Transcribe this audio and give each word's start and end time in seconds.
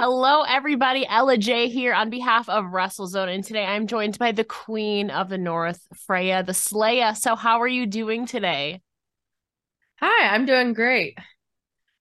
Hello, 0.00 0.42
everybody. 0.42 1.04
Ella 1.08 1.36
J 1.36 1.68
here 1.68 1.92
on 1.92 2.08
behalf 2.08 2.48
of 2.48 2.66
Russell 2.66 3.08
WrestleZone, 3.08 3.34
and 3.34 3.42
today 3.44 3.64
I'm 3.64 3.88
joined 3.88 4.16
by 4.18 4.30
the 4.30 4.44
Queen 4.44 5.10
of 5.10 5.28
the 5.28 5.38
North, 5.38 5.84
Freya 6.06 6.42
the 6.44 6.52
Slaya. 6.52 7.16
So, 7.16 7.34
how 7.34 7.60
are 7.60 7.66
you 7.68 7.84
doing 7.86 8.24
today? 8.26 8.80
Hi, 10.00 10.28
I'm 10.34 10.46
doing 10.46 10.72
great. 10.72 11.18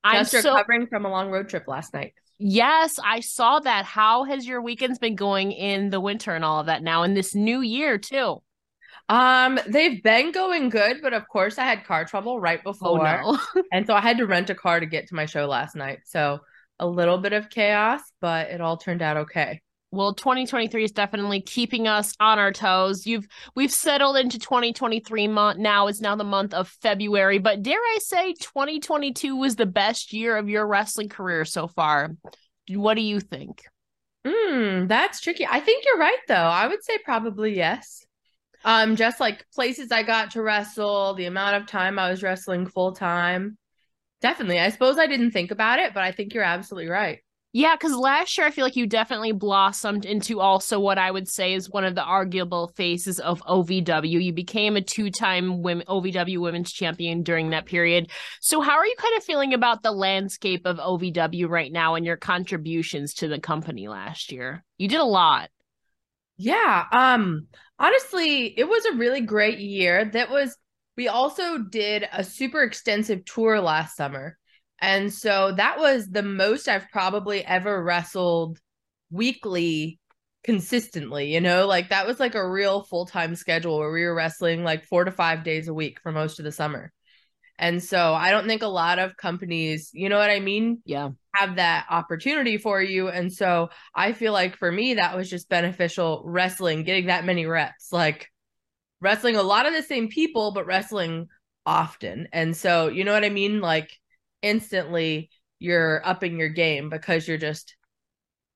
I'm 0.03 0.25
Just 0.25 0.31
so 0.43 0.53
recovering 0.53 0.85
from 0.87 1.05
a 1.05 1.09
long 1.09 1.31
road 1.31 1.49
trip 1.49 1.67
last 1.67 1.93
night. 1.93 2.13
yes, 2.37 2.99
I 3.03 3.19
saw 3.21 3.59
that. 3.61 3.85
How 3.85 4.25
has 4.25 4.45
your 4.45 4.61
weekends 4.61 4.99
been 4.99 5.15
going 5.15 5.51
in 5.51 5.89
the 5.89 5.99
winter 5.99 6.35
and 6.35 6.45
all 6.45 6.59
of 6.59 6.67
that 6.67 6.83
now 6.83 7.01
in 7.01 7.15
this 7.15 7.33
new 7.33 7.61
year 7.61 7.97
too? 7.97 8.43
Um, 9.09 9.59
they've 9.67 10.03
been 10.03 10.31
going 10.31 10.69
good, 10.69 10.97
but 11.01 11.13
of 11.13 11.27
course 11.27 11.57
I 11.57 11.63
had 11.63 11.83
car 11.85 12.05
trouble 12.05 12.39
right 12.39 12.61
Oh 12.83 12.99
before. 12.99 12.99
no. 12.99 13.39
And 13.71 13.87
so 13.87 13.95
I 13.95 14.01
had 14.01 14.17
to 14.17 14.27
rent 14.27 14.49
a 14.51 14.55
car 14.55 14.79
to 14.79 14.85
get 14.85 15.07
to 15.07 15.15
my 15.15 15.25
show 15.25 15.47
last 15.47 15.75
night. 15.75 15.99
So 16.05 16.41
a 16.79 16.87
little 16.87 17.17
bit 17.17 17.33
of 17.33 17.49
chaos, 17.49 18.01
but 18.21 18.49
it 18.49 18.61
all 18.61 18.77
turned 18.77 19.01
out 19.01 19.17
okay. 19.17 19.61
Well, 19.91 20.13
2023 20.13 20.83
is 20.83 20.91
definitely 20.91 21.41
keeping 21.41 21.87
us 21.87 22.13
on 22.19 22.39
our 22.39 22.51
toes. 22.51 23.07
You've 23.07 23.25
we've 23.55 23.71
settled 23.71 24.17
into 24.17 24.37
2023 24.37 25.27
month 25.29 25.59
now. 25.59 25.87
It's 25.87 26.01
now 26.01 26.15
the 26.15 26.25
month 26.25 26.53
of 26.53 26.67
February, 26.81 27.37
but 27.37 27.63
dare 27.63 27.79
I 27.79 27.99
say 28.01 28.33
2022 28.33 29.35
was 29.35 29.55
the 29.55 29.65
best 29.65 30.11
year 30.11 30.35
of 30.35 30.49
your 30.49 30.67
wrestling 30.67 31.07
career 31.07 31.45
so 31.45 31.67
far. 31.67 32.15
What 32.69 32.95
do 32.95 33.01
you 33.01 33.21
think? 33.21 33.63
Hmm, 34.27 34.87
that's 34.87 35.21
tricky. 35.21 35.47
I 35.49 35.61
think 35.61 35.85
you're 35.85 35.97
right 35.97 36.19
though. 36.27 36.35
I 36.35 36.67
would 36.67 36.83
say 36.83 36.97
probably 37.05 37.55
yes. 37.55 38.05
Um, 38.65 38.97
just 38.97 39.21
like 39.21 39.45
places 39.53 39.93
I 39.93 40.03
got 40.03 40.31
to 40.31 40.41
wrestle, 40.41 41.13
the 41.13 41.25
amount 41.25 41.55
of 41.55 41.67
time 41.67 41.97
I 41.97 42.09
was 42.09 42.23
wrestling 42.23 42.65
full 42.65 42.91
time. 42.91 43.57
Definitely. 44.21 44.59
I 44.59 44.69
suppose 44.69 44.97
I 44.97 45.07
didn't 45.07 45.31
think 45.31 45.51
about 45.51 45.79
it, 45.79 45.93
but 45.93 46.03
I 46.03 46.11
think 46.11 46.33
you're 46.33 46.43
absolutely 46.43 46.89
right. 46.89 47.19
Yeah, 47.53 47.75
because 47.75 47.95
last 47.95 48.37
year 48.37 48.45
I 48.45 48.51
feel 48.51 48.65
like 48.65 48.75
you 48.75 48.85
definitely 48.85 49.31
blossomed 49.31 50.05
into 50.05 50.39
also 50.41 50.79
what 50.79 50.97
I 50.97 51.09
would 51.09 51.27
say 51.27 51.53
is 51.53 51.69
one 51.69 51.85
of 51.85 51.95
the 51.95 52.03
arguable 52.03 52.71
faces 52.75 53.19
of 53.19 53.41
OVW. 53.47 54.23
You 54.23 54.33
became 54.33 54.75
a 54.75 54.81
two-time 54.81 55.63
women 55.63 55.85
OVW 55.87 56.39
Women's 56.39 56.71
Champion 56.71 57.23
during 57.23 57.51
that 57.51 57.65
period. 57.65 58.11
So 58.41 58.61
how 58.61 58.77
are 58.77 58.85
you 58.85 58.95
kind 58.97 59.17
of 59.17 59.23
feeling 59.23 59.53
about 59.53 59.81
the 59.81 59.91
landscape 59.91 60.63
of 60.65 60.77
OVW 60.77 61.47
right 61.47 61.71
now 61.71 61.95
and 61.95 62.05
your 62.05 62.17
contributions 62.17 63.13
to 63.15 63.27
the 63.27 63.39
company 63.39 63.87
last 63.87 64.31
year? 64.31 64.63
You 64.77 64.87
did 64.87 64.99
a 64.99 65.05
lot. 65.05 65.49
Yeah, 66.37 66.83
um 66.91 67.47
honestly, 67.79 68.47
it 68.55 68.69
was 68.69 68.85
a 68.85 68.97
really 68.97 69.21
great 69.21 69.57
year. 69.59 70.05
That 70.05 70.29
was 70.29 70.55
we 70.97 71.07
also 71.07 71.59
did 71.59 72.09
a 72.11 72.23
super 72.23 72.63
extensive 72.63 73.23
tour 73.23 73.61
last 73.61 73.95
summer. 73.95 74.37
And 74.81 75.13
so 75.13 75.53
that 75.53 75.79
was 75.79 76.07
the 76.07 76.23
most 76.23 76.67
I've 76.67 76.89
probably 76.91 77.45
ever 77.45 77.81
wrestled 77.83 78.59
weekly 79.09 79.99
consistently, 80.43 81.33
you 81.33 81.41
know? 81.41 81.67
Like 81.67 81.89
that 81.89 82.07
was 82.07 82.19
like 82.19 82.35
a 82.35 82.49
real 82.49 82.81
full-time 82.83 83.35
schedule 83.35 83.77
where 83.79 83.91
we 83.91 84.03
were 84.03 84.15
wrestling 84.15 84.63
like 84.63 84.85
4 84.85 85.05
to 85.05 85.11
5 85.11 85.43
days 85.43 85.67
a 85.67 85.73
week 85.73 85.99
for 86.01 86.11
most 86.11 86.39
of 86.39 86.45
the 86.45 86.51
summer. 86.51 86.91
And 87.59 87.83
so 87.83 88.13
I 88.13 88.29
don't 88.29 88.47
think 88.47 88.61
a 88.61 88.67
lot 88.67 88.99
of 88.99 89.17
companies, 89.17 89.89
you 89.93 90.09
know 90.09 90.17
what 90.19 90.29
I 90.29 90.39
mean? 90.39 90.81
Yeah. 90.85 91.09
have 91.33 91.55
that 91.57 91.85
opportunity 91.89 92.57
for 92.57 92.81
you. 92.81 93.09
And 93.09 93.31
so 93.31 93.69
I 93.95 94.13
feel 94.13 94.33
like 94.33 94.57
for 94.57 94.71
me, 94.71 94.95
that 94.95 95.15
was 95.15 95.29
just 95.29 95.49
beneficial 95.49 96.23
wrestling, 96.25 96.83
getting 96.83 97.07
that 97.07 97.25
many 97.25 97.45
reps, 97.45 97.91
like 97.91 98.29
wrestling 99.01 99.35
a 99.35 99.43
lot 99.43 99.65
of 99.65 99.73
the 99.73 99.83
same 99.83 100.07
people, 100.07 100.51
but 100.51 100.65
wrestling 100.65 101.27
often. 101.65 102.27
And 102.31 102.55
so, 102.55 102.87
you 102.87 103.03
know 103.03 103.13
what 103.13 103.25
I 103.25 103.29
mean? 103.29 103.59
Like 103.59 103.91
instantly 104.41 105.29
you're 105.59 106.01
upping 106.05 106.39
your 106.39 106.49
game 106.49 106.89
because 106.89 107.27
you're 107.27 107.37
just 107.37 107.75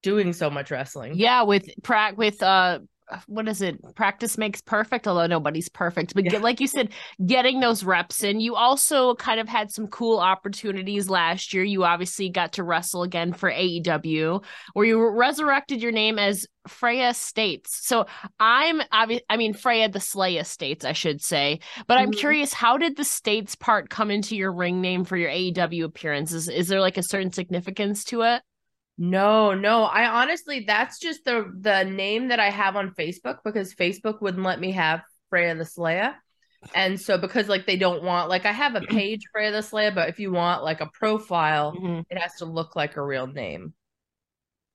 doing 0.03 0.33
so 0.33 0.49
much 0.49 0.71
wrestling. 0.71 1.13
Yeah, 1.15 1.43
with 1.43 1.69
prac 1.83 2.17
with 2.17 2.41
uh 2.41 2.79
what 3.27 3.47
is 3.47 3.61
it? 3.61 3.77
Practice 3.95 4.37
makes 4.37 4.61
perfect, 4.61 5.07
although 5.07 5.27
nobody's 5.27 5.69
perfect. 5.69 6.13
But 6.13 6.25
Yeah. 6.25 6.31
get, 6.31 6.41
like 6.41 6.59
you 6.59 6.67
said, 6.67 6.89
getting 7.25 7.59
those 7.59 7.83
reps 7.83 8.23
in. 8.23 8.39
You 8.39 8.55
also 8.55 9.15
kind 9.15 9.39
of 9.39 9.47
had 9.49 9.71
some 9.71 9.87
cool 9.87 10.19
opportunities 10.19 11.09
last 11.09 11.53
year. 11.53 11.63
You 11.63 11.83
obviously 11.83 12.29
got 12.29 12.53
to 12.53 12.63
wrestle 12.63 13.03
again 13.03 13.33
for 13.33 13.51
AEW, 13.51 14.43
where 14.73 14.85
you 14.85 14.99
resurrected 15.09 15.81
your 15.81 15.91
name 15.91 16.17
as 16.19 16.45
Freya 16.67 17.13
States. 17.13 17.85
So 17.87 18.05
I'm 18.39 18.81
obvi- 18.93 19.21
I 19.29 19.37
mean 19.37 19.53
Freya 19.53 19.89
the 19.89 19.99
Slaya 19.99 20.45
States, 20.45 20.85
I 20.85 20.93
should 20.93 21.21
say. 21.21 21.59
But 21.87 21.97
I'm 21.97 22.11
Mhm. 22.11 22.17
curious, 22.17 22.53
how 22.53 22.77
did 22.77 22.97
the 22.97 23.03
States 23.03 23.55
part 23.55 23.89
come 23.89 24.11
into 24.11 24.35
your 24.35 24.53
ring 24.53 24.79
name 24.81 25.03
for 25.03 25.17
your 25.17 25.29
AEW 25.31 25.85
appearances? 25.85 26.47
Is 26.47 26.67
there 26.67 26.79
like 26.81 26.97
a 26.97 27.03
certain 27.03 27.31
significance 27.33 28.03
to 28.05 28.21
it? 28.21 28.41
No, 29.03 29.55
no. 29.55 29.83
I 29.85 30.21
honestly 30.21 30.59
that's 30.67 30.99
just 30.99 31.25
the 31.25 31.51
the 31.59 31.83
name 31.85 32.27
that 32.27 32.39
I 32.39 32.51
have 32.51 32.75
on 32.75 32.91
Facebook 32.91 33.37
because 33.43 33.73
Facebook 33.73 34.21
wouldn't 34.21 34.43
let 34.43 34.59
me 34.59 34.71
have 34.73 35.01
Freya 35.31 35.55
the 35.55 35.63
Slaya. 35.63 36.13
And 36.75 37.01
so 37.01 37.17
because 37.17 37.49
like 37.49 37.65
they 37.65 37.77
don't 37.77 38.03
want 38.03 38.29
like 38.29 38.45
I 38.45 38.51
have 38.51 38.75
a 38.75 38.81
page 38.97 39.21
Freya 39.33 39.51
the 39.51 39.63
Slaya, 39.63 39.93
but 39.95 40.09
if 40.09 40.19
you 40.19 40.31
want 40.31 40.63
like 40.63 40.81
a 40.81 40.89
profile, 40.93 41.73
Mhm. 41.73 42.03
it 42.11 42.19
has 42.19 42.35
to 42.35 42.45
look 42.45 42.75
like 42.75 42.95
a 42.95 43.03
real 43.03 43.25
name. 43.25 43.73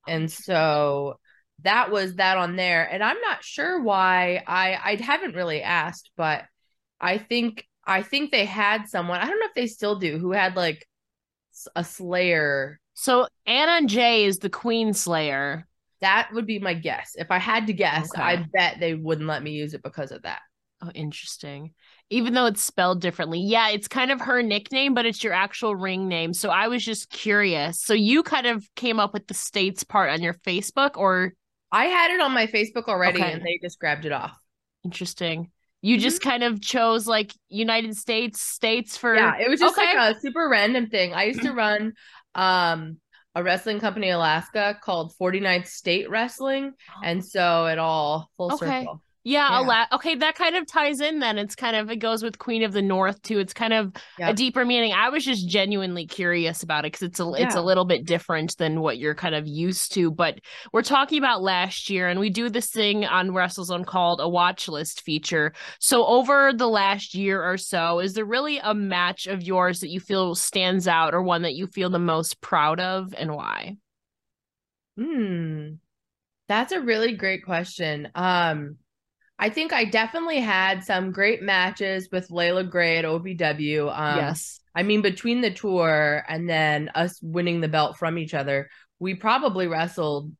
And 0.09 0.29
so 0.29 1.19
that 1.63 1.89
was 1.89 2.15
that 2.15 2.37
on 2.37 2.57
there. 2.57 2.83
And 2.83 3.01
I'm 3.01 3.21
not 3.21 3.45
sure 3.45 3.81
why 3.81 4.43
I 4.45 4.77
I 4.83 4.95
haven't 5.01 5.35
really 5.35 5.61
asked, 5.63 6.11
but 6.17 6.43
I 6.99 7.17
think 7.17 7.65
I 7.85 8.01
think 8.01 8.31
they 8.31 8.43
had 8.45 8.89
someone, 8.89 9.21
I 9.21 9.25
don't 9.27 9.39
know 9.39 9.45
if 9.45 9.53
they 9.55 9.67
still 9.67 9.99
do, 9.99 10.17
who 10.19 10.33
had 10.33 10.57
like 10.57 10.85
a 11.77 11.85
slayer. 11.85 12.81
So 12.99 13.27
Anna 13.45 13.73
and 13.73 13.89
Jay 13.89 14.25
is 14.25 14.39
the 14.39 14.49
Queen 14.49 14.91
Slayer. 14.91 15.67
That 16.01 16.29
would 16.33 16.47
be 16.47 16.57
my 16.57 16.73
guess. 16.73 17.11
If 17.15 17.29
I 17.29 17.37
had 17.37 17.67
to 17.67 17.73
guess, 17.73 18.09
Okay. 18.09 18.21
I 18.21 18.45
bet 18.51 18.79
they 18.79 18.95
wouldn't 18.95 19.27
let 19.27 19.43
me 19.43 19.51
use 19.51 19.75
it 19.75 19.83
because 19.83 20.11
of 20.11 20.23
that. 20.23 20.39
Oh, 20.81 20.89
interesting. 20.95 21.73
Even 22.09 22.33
though 22.33 22.47
it's 22.47 22.63
spelled 22.63 22.99
differently. 23.01 23.39
Yeah, 23.39 23.69
it's 23.69 23.87
kind 23.87 24.09
of 24.09 24.21
her 24.21 24.41
nickname, 24.41 24.95
but 24.95 25.05
it's 25.05 25.23
your 25.23 25.33
actual 25.33 25.75
ring 25.75 26.07
name. 26.07 26.33
So 26.33 26.49
I 26.49 26.69
was 26.69 26.83
just 26.83 27.11
curious. 27.11 27.81
So 27.81 27.93
you 27.93 28.23
kind 28.23 28.47
of 28.47 28.67
came 28.75 28.99
up 28.99 29.13
with 29.13 29.27
the 29.27 29.33
states 29.35 29.83
part 29.83 30.09
on 30.09 30.21
your 30.23 30.33
Facebook 30.33 30.97
or 30.97 31.33
I 31.71 31.85
had 31.85 32.11
it 32.11 32.19
on 32.21 32.31
my 32.31 32.47
Facebook 32.47 32.87
already 32.87 33.19
Okay. 33.19 33.31
and 33.31 33.43
they 33.43 33.59
just 33.61 33.79
grabbed 33.79 34.05
it 34.05 34.11
off. 34.11 34.35
interesting. 34.83 35.51
You 35.83 35.97
mm-hmm. 35.97 36.01
just 36.03 36.21
kind 36.21 36.43
of 36.43 36.61
chose 36.61 37.05
like 37.07 37.31
United 37.49 37.95
States 37.95 38.41
states 38.41 38.97
for 38.97 39.15
Yeah, 39.15 39.37
it 39.39 39.49
was 39.49 39.59
just 39.59 39.77
Okay. 39.77 39.95
like 39.97 40.15
a 40.15 40.19
super 40.19 40.49
random 40.49 40.87
thing. 40.87 41.13
I 41.13 41.25
used 41.25 41.43
to 41.43 41.51
run 41.53 41.93
um 42.37 42.97
a 43.35 43.43
wrestling 43.43 43.79
company 43.79 44.07
in 44.09 44.15
Alaska 44.15 44.79
called 44.81 45.13
49th 45.19 45.67
State 45.67 46.09
Wrestling, 46.09 46.73
and 47.03 47.23
so 47.23 47.67
it 47.67 47.77
all 47.77 48.31
full 48.37 48.51
Okay. 48.51 48.79
circle. 48.79 49.01
Yeah, 49.27 49.61
Yeah. 49.67 49.85
Okay, 49.91 50.15
that 50.15 50.35
kind 50.35 50.55
of 50.55 50.65
ties 50.65 51.01
in 51.01 51.19
then. 51.19 51.37
It's 51.37 51.53
kind 51.53 51.75
of 51.75 51.91
it 51.91 51.97
goes 51.97 52.23
with 52.23 52.39
Queen 52.39 52.63
of 52.63 52.71
the 52.71 52.81
North 52.81 53.21
too. 53.23 53.39
It's 53.39 53.51
kind 53.51 53.73
of 53.73 53.91
a 54.21 54.33
deeper 54.33 54.63
meaning. 54.63 54.93
I 54.93 55.09
was 55.09 55.25
just 55.25 55.49
genuinely 55.49 56.07
curious 56.07 56.63
about 56.63 56.85
it 56.85 56.93
because 56.93 57.09
it's 57.09 57.19
a 57.19 57.33
it's 57.33 57.55
a 57.55 57.61
little 57.61 57.83
bit 57.83 58.05
different 58.05 58.55
than 58.57 58.79
what 58.79 58.97
you're 58.97 59.15
kind 59.15 59.35
of 59.35 59.45
used 59.45 59.93
to. 59.95 60.11
But 60.11 60.39
we're 60.71 60.81
talking 60.81 61.17
about 61.17 61.41
last 61.41 61.89
year, 61.89 62.07
and 62.07 62.21
we 62.21 62.29
do 62.29 62.49
this 62.49 62.69
thing 62.69 63.03
on 63.03 63.31
WrestleZone 63.31 63.85
called 63.85 64.21
a 64.21 64.29
watch 64.29 64.69
list 64.69 65.01
feature. 65.01 65.51
So 65.79 66.05
over 66.05 66.53
the 66.53 66.69
last 66.69 67.13
year 67.13 67.43
or 67.43 67.57
so, 67.57 67.99
is 67.99 68.13
there 68.13 68.23
really 68.23 68.59
a 68.59 68.73
match 68.73 69.27
of 69.27 69.43
yours 69.43 69.81
that 69.81 69.89
you 69.89 69.99
feel 69.99 70.35
stands 70.35 70.87
out, 70.87 71.13
or 71.13 71.21
one 71.21 71.41
that 71.41 71.55
you 71.55 71.67
feel 71.67 71.89
the 71.89 71.99
most 71.99 72.39
proud 72.39 72.79
of, 72.79 73.13
and 73.17 73.35
why? 73.35 73.75
Hmm. 74.97 75.73
That's 76.47 76.71
a 76.71 76.79
really 76.79 77.11
great 77.13 77.43
question. 77.43 78.07
Um, 78.15 78.77
I 79.39 79.49
think 79.49 79.71
I 79.73 79.85
definitely 79.85 80.39
had 80.39 80.83
some 80.83 81.11
great 81.11 81.41
matches 81.41 82.09
with 82.11 82.31
Leila 82.31 82.63
Grey 82.63 82.97
at 82.97 83.05
OVW. 83.05 83.89
Um, 83.95 84.17
yes. 84.17 84.59
I 84.75 84.83
mean, 84.83 85.01
between 85.01 85.41
the 85.41 85.51
tour 85.51 86.23
and 86.27 86.49
then 86.49 86.89
us 86.95 87.19
winning 87.21 87.61
the 87.61 87.67
belt 87.67 87.97
from 87.97 88.17
each 88.17 88.33
other, 88.33 88.69
we 88.99 89.13
probably 89.13 89.67
wrestled 89.67 90.31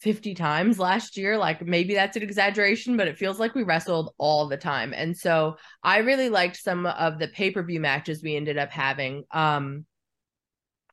50 0.00 0.34
times 0.34 0.80
last 0.80 1.16
year. 1.16 1.38
Like 1.38 1.64
maybe 1.64 1.94
that's 1.94 2.16
an 2.16 2.24
exaggeration, 2.24 2.96
but 2.96 3.06
it 3.06 3.18
feels 3.18 3.38
like 3.38 3.54
we 3.54 3.62
wrestled 3.62 4.12
all 4.18 4.48
the 4.48 4.56
time. 4.56 4.92
And 4.92 5.16
so 5.16 5.56
I 5.82 5.98
really 5.98 6.28
liked 6.28 6.56
some 6.56 6.86
of 6.86 7.20
the 7.20 7.28
pay-per-view 7.28 7.78
matches 7.80 8.22
we 8.22 8.34
ended 8.36 8.58
up 8.58 8.70
having. 8.70 9.24
Um 9.30 9.86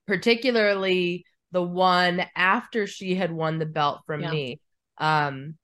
particularly 0.07 1.25
the 1.51 1.61
one 1.61 2.23
after 2.35 2.87
she 2.87 3.15
had 3.15 3.31
won 3.31 3.59
the 3.59 3.65
belt 3.65 4.01
from 4.05 4.21
Yeah. 4.21 4.31
me. 4.31 4.59
Um 4.97 5.55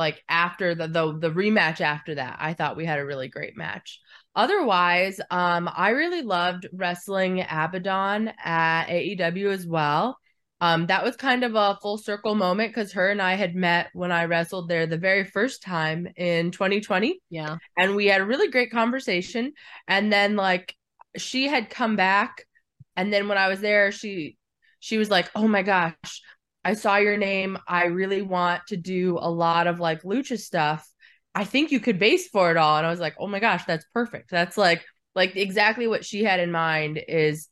like 0.00 0.24
after 0.28 0.74
the, 0.74 0.88
the 0.88 1.18
the 1.18 1.30
rematch 1.30 1.80
after 1.80 2.16
that, 2.16 2.38
I 2.40 2.54
thought 2.54 2.76
we 2.76 2.86
had 2.86 2.98
a 2.98 3.04
really 3.06 3.28
great 3.28 3.56
match. 3.56 4.00
Otherwise, 4.34 5.20
um, 5.30 5.68
I 5.72 5.90
really 5.90 6.22
loved 6.22 6.66
wrestling 6.72 7.40
Abaddon 7.42 8.32
at 8.42 8.86
AEW 8.88 9.52
as 9.52 9.66
well. 9.66 10.18
Um, 10.62 10.86
that 10.88 11.04
was 11.04 11.16
kind 11.16 11.44
of 11.44 11.54
a 11.54 11.78
full 11.82 11.98
circle 11.98 12.34
moment 12.34 12.70
because 12.74 12.92
her 12.92 13.10
and 13.10 13.20
I 13.22 13.34
had 13.34 13.54
met 13.54 13.88
when 13.94 14.12
I 14.12 14.24
wrestled 14.24 14.68
there 14.68 14.86
the 14.86 14.98
very 14.98 15.24
first 15.24 15.62
time 15.62 16.08
in 16.16 16.50
2020, 16.50 17.20
Yeah. 17.30 17.56
and 17.78 17.94
we 17.96 18.06
had 18.06 18.20
a 18.20 18.26
really 18.26 18.50
great 18.50 18.70
conversation. 18.70 19.52
And 19.88 20.12
then 20.12 20.36
like 20.36 20.74
she 21.16 21.46
had 21.48 21.70
come 21.70 21.96
back, 21.96 22.44
and 22.96 23.12
then 23.12 23.28
when 23.28 23.38
I 23.38 23.48
was 23.48 23.60
there, 23.60 23.92
she 23.92 24.36
she 24.80 24.96
was 24.98 25.10
like, 25.10 25.30
"Oh 25.34 25.48
my 25.48 25.62
gosh, 25.62 26.22
I 26.64 26.74
saw 26.74 26.96
your 26.96 27.16
name. 27.16 27.58
I 27.66 27.86
really 27.86 28.22
want 28.22 28.66
to 28.68 28.76
do 28.76 29.18
a 29.20 29.30
lot 29.30 29.66
of 29.66 29.80
like 29.80 30.02
lucha 30.02 30.38
stuff. 30.38 30.88
I 31.34 31.44
think 31.44 31.70
you 31.70 31.80
could 31.80 31.98
base 31.98 32.28
for 32.28 32.50
it 32.50 32.56
all." 32.56 32.76
And 32.76 32.86
I 32.86 32.90
was 32.90 33.00
like, 33.00 33.14
"Oh 33.18 33.26
my 33.26 33.40
gosh, 33.40 33.64
that's 33.64 33.86
perfect. 33.94 34.30
That's 34.30 34.58
like 34.58 34.84
like 35.14 35.36
exactly 35.36 35.86
what 35.86 36.04
she 36.04 36.24
had 36.24 36.40
in 36.40 36.52
mind 36.52 37.00
is 37.08 37.48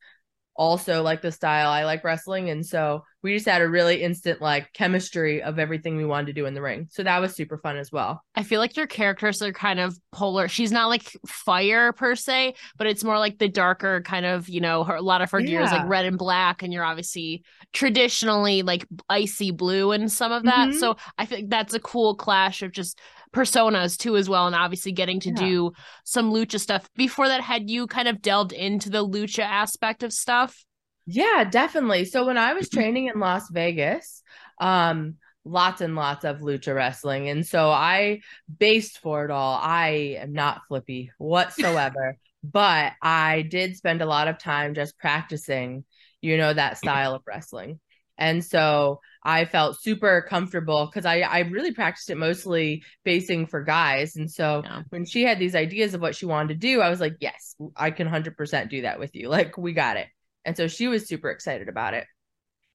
also 0.59 1.03
like 1.03 1.23
the 1.23 1.33
style 1.33 1.71
I 1.71 1.85
like 1.85 2.03
wrestling. 2.05 2.51
And 2.51 2.67
so 2.67 3.05
we 3.23 3.35
just 3.35 3.47
had 3.47 3.63
a 3.63 3.69
really 3.69 4.03
instant 4.03 4.41
like 4.41 4.73
chemistry 4.73 5.43
of 5.43 5.59
everything 5.59 5.97
we 5.97 6.05
wanted 6.05 6.27
to 6.27 6.33
do 6.33 6.47
in 6.47 6.55
the 6.55 6.61
ring. 6.61 6.89
So 6.91 7.03
that 7.05 7.19
was 7.21 7.35
super 7.35 7.59
fun 7.59 7.77
as 7.77 7.91
well. 7.91 8.23
I 8.35 8.43
feel 8.43 8.61
like 8.61 8.77
your 8.77 8.87
characters 8.87 9.41
are 9.41 9.53
kind 9.53 9.81
of 9.81 9.97
polar. 10.13 10.49
She's 10.49 10.73
not 10.73 10.89
like 10.89 11.17
fire 11.27 11.93
per 11.93 12.15
se, 12.17 12.55
but 12.77 12.87
it's 12.87 13.05
more 13.05 13.19
like 13.19 13.39
the 13.39 13.49
darker 13.49 14.03
kind 14.03 14.27
of, 14.27 14.49
you 14.49 14.61
know, 14.61 14.85
her, 14.85 14.97
a 14.97 15.03
lot 15.03 15.23
of 15.23 15.31
her 15.31 15.41
yeah. 15.41 15.47
gear 15.47 15.61
is 15.63 15.71
like 15.71 15.89
red 15.89 16.05
and 16.05 16.19
black. 16.19 16.63
And 16.63 16.73
you're 16.73 16.85
obviously 16.85 17.45
traditionally 17.73 18.63
like 18.63 18.87
icy 19.09 19.53
blue 19.53 19.93
and 19.93 20.11
some 20.11 20.33
of 20.33 20.43
that. 20.45 20.71
Mm-hmm. 20.71 20.79
So 20.79 20.97
I 21.17 21.25
think 21.25 21.51
that's 21.51 21.75
a 21.75 21.81
cool 21.81 22.17
clash 22.17 22.63
of 22.63 22.73
just 22.73 23.01
personas 23.33 23.97
too 23.97 24.17
as 24.17 24.29
well 24.29 24.47
and 24.47 24.55
obviously 24.55 24.93
getting 24.93 25.21
to 25.21 25.31
yeah. 25.31 25.37
do 25.37 25.73
some 26.05 26.33
lucha 26.33 26.61
stuff. 26.61 26.89
Before 26.95 27.29
that 27.29 27.41
had 27.41 27.69
you 27.71 27.87
kind 27.87 28.09
of 28.09 28.23
delved 28.23 28.53
into 28.53 28.91
the 28.91 29.07
lucha 29.07 29.45
aspect 29.45 30.03
of 30.03 30.13
stuff? 30.13 30.65
Yeah 31.07 31.45
definitely. 31.51 32.05
So 32.05 32.25
when 32.27 32.39
i 32.39 32.55
was 32.55 32.69
training 32.69 33.07
in 33.07 33.19
las 33.19 33.49
vegas 33.51 34.23
um 34.61 35.15
lots 35.45 35.81
and 35.81 35.95
lots 35.95 36.25
of 36.25 36.41
lucha 36.41 36.75
wrestling 36.75 37.29
and 37.29 37.47
so 37.47 37.71
i 37.71 38.21
based 38.59 38.99
for 38.99 39.25
it 39.25 39.31
all. 39.31 39.59
I 39.63 40.19
am 40.21 40.33
not 40.33 40.63
flippy 40.69 41.11
whatsoever 41.19 42.17
but 42.45 42.93
i 43.03 43.43
did 43.43 43.77
spend 43.77 44.01
a 44.01 44.07
lot 44.07 44.29
of 44.29 44.39
time 44.39 44.75
just 44.75 44.99
practicing 44.99 45.85
you 46.21 46.37
know 46.37 46.53
that 46.53 46.79
style 46.79 47.15
of 47.15 47.23
wrestling. 47.27 47.81
And 48.17 48.45
so 48.45 49.01
I 49.23 49.45
felt 49.45 49.81
super 49.81 50.25
comfortable 50.29 50.87
because 50.87 51.05
I, 51.05 51.21
I 51.21 51.41
really 51.41 51.73
practiced 51.73 52.11
it 52.11 52.17
mostly 52.17 52.83
basing 53.05 53.47
for 53.47 53.63
guys. 53.63 54.17
And 54.17 54.31
so 54.31 54.63
yeah. 54.65 54.83
when 54.91 55.05
she 55.05 55.23
had 55.23 55.39
these 55.39 55.55
ideas 55.55 55.95
of 55.95 56.01
what 56.01 56.15
she 56.15 56.27
wanted 56.27 56.49
to 56.49 56.55
do, 56.55 56.81
I 56.81 56.89
was 56.89 57.01
like, 57.01 57.17
yes, 57.21 57.55
I 57.77 57.91
can 57.91 58.09
100% 58.09 58.71
do 58.71 58.83
that 58.83 58.99
with 58.99 59.15
you. 59.15 59.29
Like, 59.29 59.57
we 59.57 59.73
got 59.73 59.97
it. 59.97 60.09
And 60.45 60.57
so 60.57 60.67
she 60.67 60.89
was 60.89 61.07
super 61.07 61.31
excited 61.31 61.69
about 61.69 61.95
it. 61.95 62.07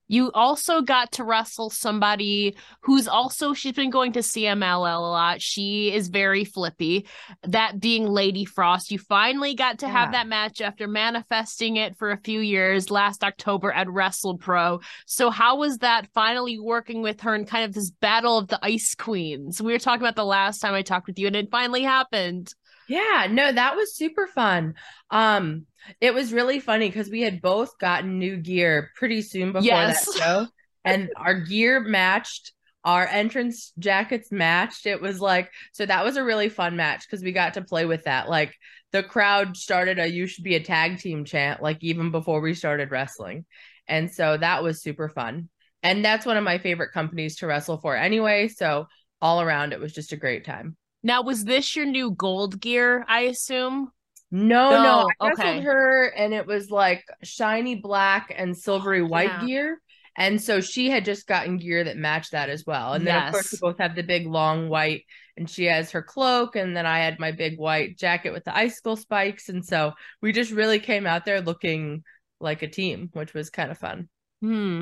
You 0.07 0.31
also 0.33 0.81
got 0.81 1.11
to 1.13 1.23
wrestle 1.23 1.69
somebody 1.69 2.55
who's 2.81 3.07
also 3.07 3.53
she's 3.53 3.73
been 3.73 3.89
going 3.89 4.13
to 4.13 4.19
CMLL 4.19 4.97
a 4.97 4.99
lot. 4.99 5.41
She 5.41 5.93
is 5.93 6.09
very 6.09 6.43
flippy. 6.45 7.07
That 7.43 7.79
being 7.79 8.07
Lady 8.07 8.45
Frost. 8.45 8.91
You 8.91 8.99
finally 8.99 9.55
got 9.55 9.79
to 9.79 9.85
yeah. 9.85 9.91
have 9.93 10.11
that 10.11 10.27
match 10.27 10.61
after 10.61 10.87
manifesting 10.87 11.77
it 11.77 11.97
for 11.97 12.11
a 12.11 12.17
few 12.17 12.41
years 12.41 12.91
last 12.91 13.23
October 13.23 13.71
at 13.71 13.89
Wrestle 13.89 14.37
Pro. 14.37 14.81
So 15.05 15.29
how 15.29 15.57
was 15.57 15.79
that 15.79 16.07
finally 16.13 16.59
working 16.59 17.01
with 17.01 17.21
her 17.21 17.35
in 17.35 17.45
kind 17.45 17.65
of 17.65 17.73
this 17.73 17.89
battle 17.89 18.37
of 18.37 18.47
the 18.47 18.59
Ice 18.63 18.95
Queens? 18.95 19.61
We 19.61 19.71
were 19.71 19.79
talking 19.79 20.01
about 20.01 20.15
the 20.15 20.25
last 20.25 20.59
time 20.59 20.73
I 20.73 20.81
talked 20.81 21.07
with 21.07 21.19
you 21.19 21.27
and 21.27 21.35
it 21.35 21.49
finally 21.51 21.83
happened. 21.83 22.53
Yeah, 22.87 23.27
no, 23.29 23.51
that 23.51 23.75
was 23.75 23.95
super 23.95 24.27
fun. 24.27 24.75
Um, 25.09 25.65
it 25.99 26.13
was 26.13 26.33
really 26.33 26.59
funny 26.59 26.89
because 26.89 27.09
we 27.09 27.21
had 27.21 27.41
both 27.41 27.77
gotten 27.79 28.19
new 28.19 28.37
gear 28.37 28.91
pretty 28.95 29.21
soon 29.21 29.51
before 29.51 29.63
yes. 29.63 30.05
that 30.05 30.15
show, 30.17 30.47
and 30.83 31.09
our 31.15 31.33
gear 31.35 31.79
matched. 31.79 32.53
Our 32.85 33.07
entrance 33.07 33.71
jackets 33.79 34.29
matched. 34.29 34.85
It 34.85 35.01
was 35.01 35.21
like 35.21 35.49
so 35.71 35.85
that 35.85 36.03
was 36.03 36.17
a 36.17 36.23
really 36.23 36.49
fun 36.49 36.75
match 36.75 37.07
because 37.07 37.23
we 37.23 37.31
got 37.31 37.53
to 37.53 37.61
play 37.61 37.85
with 37.85 38.03
that. 38.03 38.27
Like 38.27 38.53
the 38.91 39.01
crowd 39.01 39.55
started 39.55 39.99
a 39.99 40.07
"You 40.07 40.27
should 40.27 40.43
be 40.43 40.55
a 40.55 40.63
tag 40.63 40.99
team" 40.99 41.23
chant, 41.23 41.61
like 41.61 41.77
even 41.79 42.11
before 42.11 42.41
we 42.41 42.53
started 42.53 42.91
wrestling, 42.91 43.45
and 43.87 44.11
so 44.11 44.35
that 44.35 44.63
was 44.63 44.81
super 44.81 45.07
fun. 45.07 45.47
And 45.81 46.03
that's 46.03 46.25
one 46.25 46.35
of 46.35 46.43
my 46.43 46.57
favorite 46.57 46.91
companies 46.91 47.37
to 47.37 47.47
wrestle 47.47 47.77
for 47.77 47.95
anyway. 47.95 48.49
So 48.49 48.87
all 49.21 49.41
around, 49.41 49.71
it 49.71 49.79
was 49.79 49.93
just 49.93 50.11
a 50.11 50.17
great 50.17 50.43
time. 50.43 50.75
Now, 51.03 51.21
was 51.21 51.43
this 51.43 51.75
your 51.75 51.85
new 51.85 52.11
gold 52.11 52.59
gear? 52.59 53.05
I 53.07 53.21
assume. 53.21 53.91
No, 54.31 54.71
no, 54.71 54.83
no 54.83 55.09
I 55.19 55.27
wrestled 55.27 55.47
okay. 55.47 55.61
her, 55.61 56.05
and 56.07 56.33
it 56.33 56.47
was 56.47 56.71
like 56.71 57.03
shiny 57.21 57.75
black 57.75 58.33
and 58.35 58.57
silvery 58.57 59.01
oh, 59.01 59.05
white 59.05 59.29
yeah. 59.41 59.45
gear. 59.45 59.81
And 60.15 60.41
so 60.41 60.61
she 60.61 60.89
had 60.89 61.05
just 61.05 61.27
gotten 61.27 61.57
gear 61.57 61.83
that 61.83 61.97
matched 61.97 62.31
that 62.31 62.49
as 62.49 62.65
well. 62.65 62.93
And 62.93 63.05
then 63.05 63.15
yes. 63.15 63.27
of 63.27 63.33
course 63.33 63.51
we 63.51 63.57
both 63.61 63.79
have 63.79 63.95
the 63.95 64.03
big 64.03 64.27
long 64.27 64.69
white 64.69 65.05
and 65.37 65.49
she 65.49 65.65
has 65.65 65.91
her 65.91 66.03
cloak 66.03 66.55
and 66.55 66.77
then 66.77 66.85
I 66.85 66.99
had 66.99 67.19
my 67.19 67.31
big 67.31 67.57
white 67.57 67.97
jacket 67.97 68.31
with 68.31 68.43
the 68.43 68.55
icicle 68.55 68.95
spikes 68.95 69.49
and 69.49 69.65
so 69.65 69.93
we 70.21 70.31
just 70.31 70.51
really 70.51 70.79
came 70.79 71.07
out 71.07 71.25
there 71.25 71.41
looking 71.41 72.03
like 72.39 72.61
a 72.61 72.67
team, 72.67 73.09
which 73.13 73.33
was 73.33 73.49
kind 73.49 73.71
of 73.71 73.79
fun. 73.79 74.07
Hmm. 74.41 74.81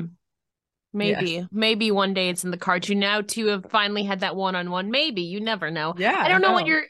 Maybe, 0.94 1.30
yes. 1.32 1.46
maybe 1.50 1.90
one 1.90 2.12
day 2.12 2.28
it's 2.28 2.44
in 2.44 2.50
the 2.50 2.58
cards. 2.58 2.88
You 2.88 2.94
now 2.94 3.22
two 3.22 3.46
have 3.46 3.66
finally 3.70 4.02
had 4.02 4.20
that 4.20 4.36
one 4.36 4.54
on 4.54 4.70
one. 4.70 4.90
Maybe 4.90 5.22
you 5.22 5.40
never 5.40 5.70
know. 5.70 5.94
Yeah, 5.96 6.16
I 6.18 6.28
don't 6.28 6.42
know. 6.42 6.52
what 6.52 6.66
you're. 6.66 6.84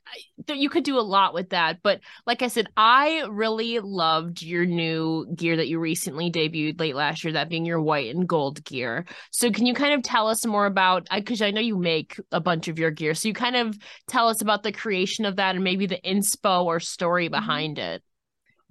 You 0.49 0.69
could 0.69 0.83
do 0.83 0.99
a 0.99 1.01
lot 1.01 1.35
with 1.35 1.51
that, 1.51 1.79
but 1.85 2.01
like 2.27 2.43
I 2.43 2.49
said, 2.49 2.67
I 2.77 3.27
really 3.31 3.79
loved 3.79 4.43
your 4.43 4.67
new 4.67 5.27
gear 5.37 5.57
that 5.57 5.69
you 5.69 5.79
recently 5.79 6.33
debuted 6.33 6.81
late 6.81 6.97
last 6.97 7.23
year. 7.23 7.33
That 7.33 7.49
being 7.49 7.65
your 7.65 7.81
white 7.81 8.13
and 8.13 8.29
gold 8.29 8.65
gear. 8.65 9.07
So 9.31 9.51
can 9.53 9.67
you 9.67 9.75
kind 9.75 9.95
of 9.95 10.03
tell 10.03 10.29
us 10.29 10.45
more 10.45 10.67
about? 10.67 11.07
I 11.11 11.21
Because 11.21 11.41
I, 11.41 11.47
I 11.47 11.51
know 11.53 11.61
you 11.61 11.79
make 11.79 12.19
a 12.33 12.41
bunch 12.41 12.67
of 12.67 12.79
your 12.79 12.91
gear, 12.91 13.15
so 13.15 13.29
you 13.29 13.35
kind 13.35 13.57
of 13.57 13.79
tell 14.09 14.29
us 14.29 14.43
about 14.43 14.65
the 14.65 14.73
creation 14.73 15.25
of 15.25 15.37
that 15.37 15.55
and 15.55 15.63
maybe 15.63 15.87
the 15.87 16.01
inspo 16.05 16.65
or 16.65 16.81
story 16.81 17.27
mm-hmm. 17.27 17.35
behind 17.35 17.79
it. 17.79 18.03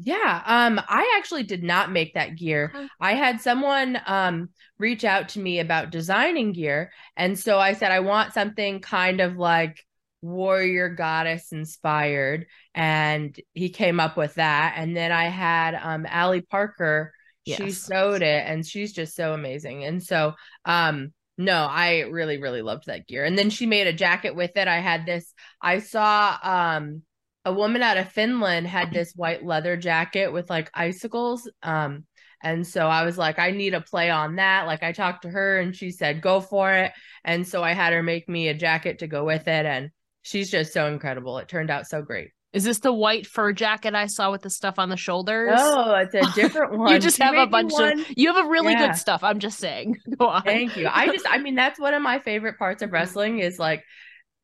Yeah, 0.03 0.41
um 0.45 0.81
I 0.87 1.15
actually 1.17 1.43
did 1.43 1.63
not 1.63 1.91
make 1.91 2.15
that 2.15 2.35
gear. 2.35 2.73
I 2.99 3.13
had 3.13 3.39
someone 3.39 3.99
um 4.07 4.49
reach 4.79 5.03
out 5.03 5.29
to 5.29 5.39
me 5.39 5.59
about 5.59 5.91
designing 5.91 6.53
gear 6.53 6.91
and 7.15 7.37
so 7.37 7.59
I 7.59 7.73
said 7.73 7.91
I 7.91 7.99
want 7.99 8.33
something 8.33 8.79
kind 8.79 9.21
of 9.21 9.37
like 9.37 9.85
warrior 10.23 10.89
goddess 10.89 11.51
inspired 11.51 12.47
and 12.73 13.39
he 13.53 13.69
came 13.69 13.99
up 13.99 14.17
with 14.17 14.35
that 14.35 14.73
and 14.77 14.97
then 14.97 15.11
I 15.11 15.25
had 15.25 15.75
um 15.75 16.07
Allie 16.09 16.41
Parker 16.41 17.13
yes. 17.45 17.57
she 17.57 17.71
sewed 17.71 18.23
it 18.23 18.43
and 18.47 18.65
she's 18.65 18.93
just 18.93 19.15
so 19.15 19.33
amazing. 19.33 19.83
And 19.83 20.01
so 20.01 20.33
um 20.65 21.13
no, 21.37 21.67
I 21.69 22.01
really 22.01 22.39
really 22.39 22.63
loved 22.63 22.87
that 22.87 23.07
gear. 23.07 23.23
And 23.23 23.37
then 23.37 23.51
she 23.51 23.67
made 23.67 23.85
a 23.87 23.93
jacket 23.93 24.35
with 24.35 24.57
it. 24.57 24.67
I 24.67 24.79
had 24.79 25.05
this 25.05 25.31
I 25.61 25.77
saw 25.79 26.37
um 26.41 27.03
a 27.45 27.53
woman 27.53 27.81
out 27.81 27.97
of 27.97 28.11
Finland 28.11 28.67
had 28.67 28.91
this 28.91 29.13
white 29.15 29.43
leather 29.43 29.77
jacket 29.77 30.31
with 30.31 30.49
like 30.49 30.69
icicles. 30.73 31.49
Um, 31.63 32.05
and 32.43 32.65
so 32.65 32.87
I 32.87 33.03
was 33.03 33.17
like, 33.17 33.39
I 33.39 33.51
need 33.51 33.73
a 33.73 33.81
play 33.81 34.09
on 34.09 34.35
that. 34.37 34.65
Like 34.65 34.83
I 34.83 34.91
talked 34.91 35.23
to 35.23 35.29
her 35.29 35.59
and 35.59 35.75
she 35.75 35.91
said, 35.91 36.21
go 36.21 36.41
for 36.41 36.73
it. 36.73 36.91
And 37.23 37.47
so 37.47 37.63
I 37.63 37.73
had 37.73 37.93
her 37.93 38.03
make 38.03 38.27
me 38.27 38.47
a 38.47 38.53
jacket 38.53 38.99
to 38.99 39.07
go 39.07 39.23
with 39.25 39.47
it. 39.47 39.65
And 39.65 39.91
she's 40.21 40.49
just 40.49 40.73
so 40.73 40.87
incredible. 40.87 41.37
It 41.37 41.47
turned 41.47 41.69
out 41.69 41.87
so 41.87 42.01
great. 42.01 42.31
Is 42.53 42.65
this 42.65 42.79
the 42.79 42.91
white 42.91 43.25
fur 43.25 43.53
jacket 43.53 43.95
I 43.95 44.07
saw 44.07 44.29
with 44.29 44.41
the 44.41 44.49
stuff 44.49 44.77
on 44.77 44.89
the 44.89 44.97
shoulders? 44.97 45.53
Oh, 45.55 45.95
it's 45.95 46.13
a 46.13 46.33
different 46.33 46.73
one. 46.77 46.91
you 46.91 46.99
just 46.99 47.17
she 47.17 47.23
have 47.23 47.35
a 47.35 47.47
bunch 47.47 47.71
of 47.79 48.05
you 48.17 48.33
have 48.33 48.45
a 48.45 48.49
really 48.49 48.73
yeah. 48.73 48.87
good 48.87 48.97
stuff. 48.97 49.23
I'm 49.23 49.39
just 49.39 49.57
saying. 49.57 49.95
Go 50.17 50.27
on. 50.27 50.41
Thank 50.43 50.75
you. 50.75 50.89
I 50.91 51.07
just 51.07 51.25
I 51.29 51.37
mean 51.37 51.55
that's 51.55 51.79
one 51.79 51.93
of 51.93 52.01
my 52.01 52.19
favorite 52.19 52.57
parts 52.57 52.81
of 52.81 52.91
wrestling 52.91 53.39
is 53.39 53.57
like 53.57 53.85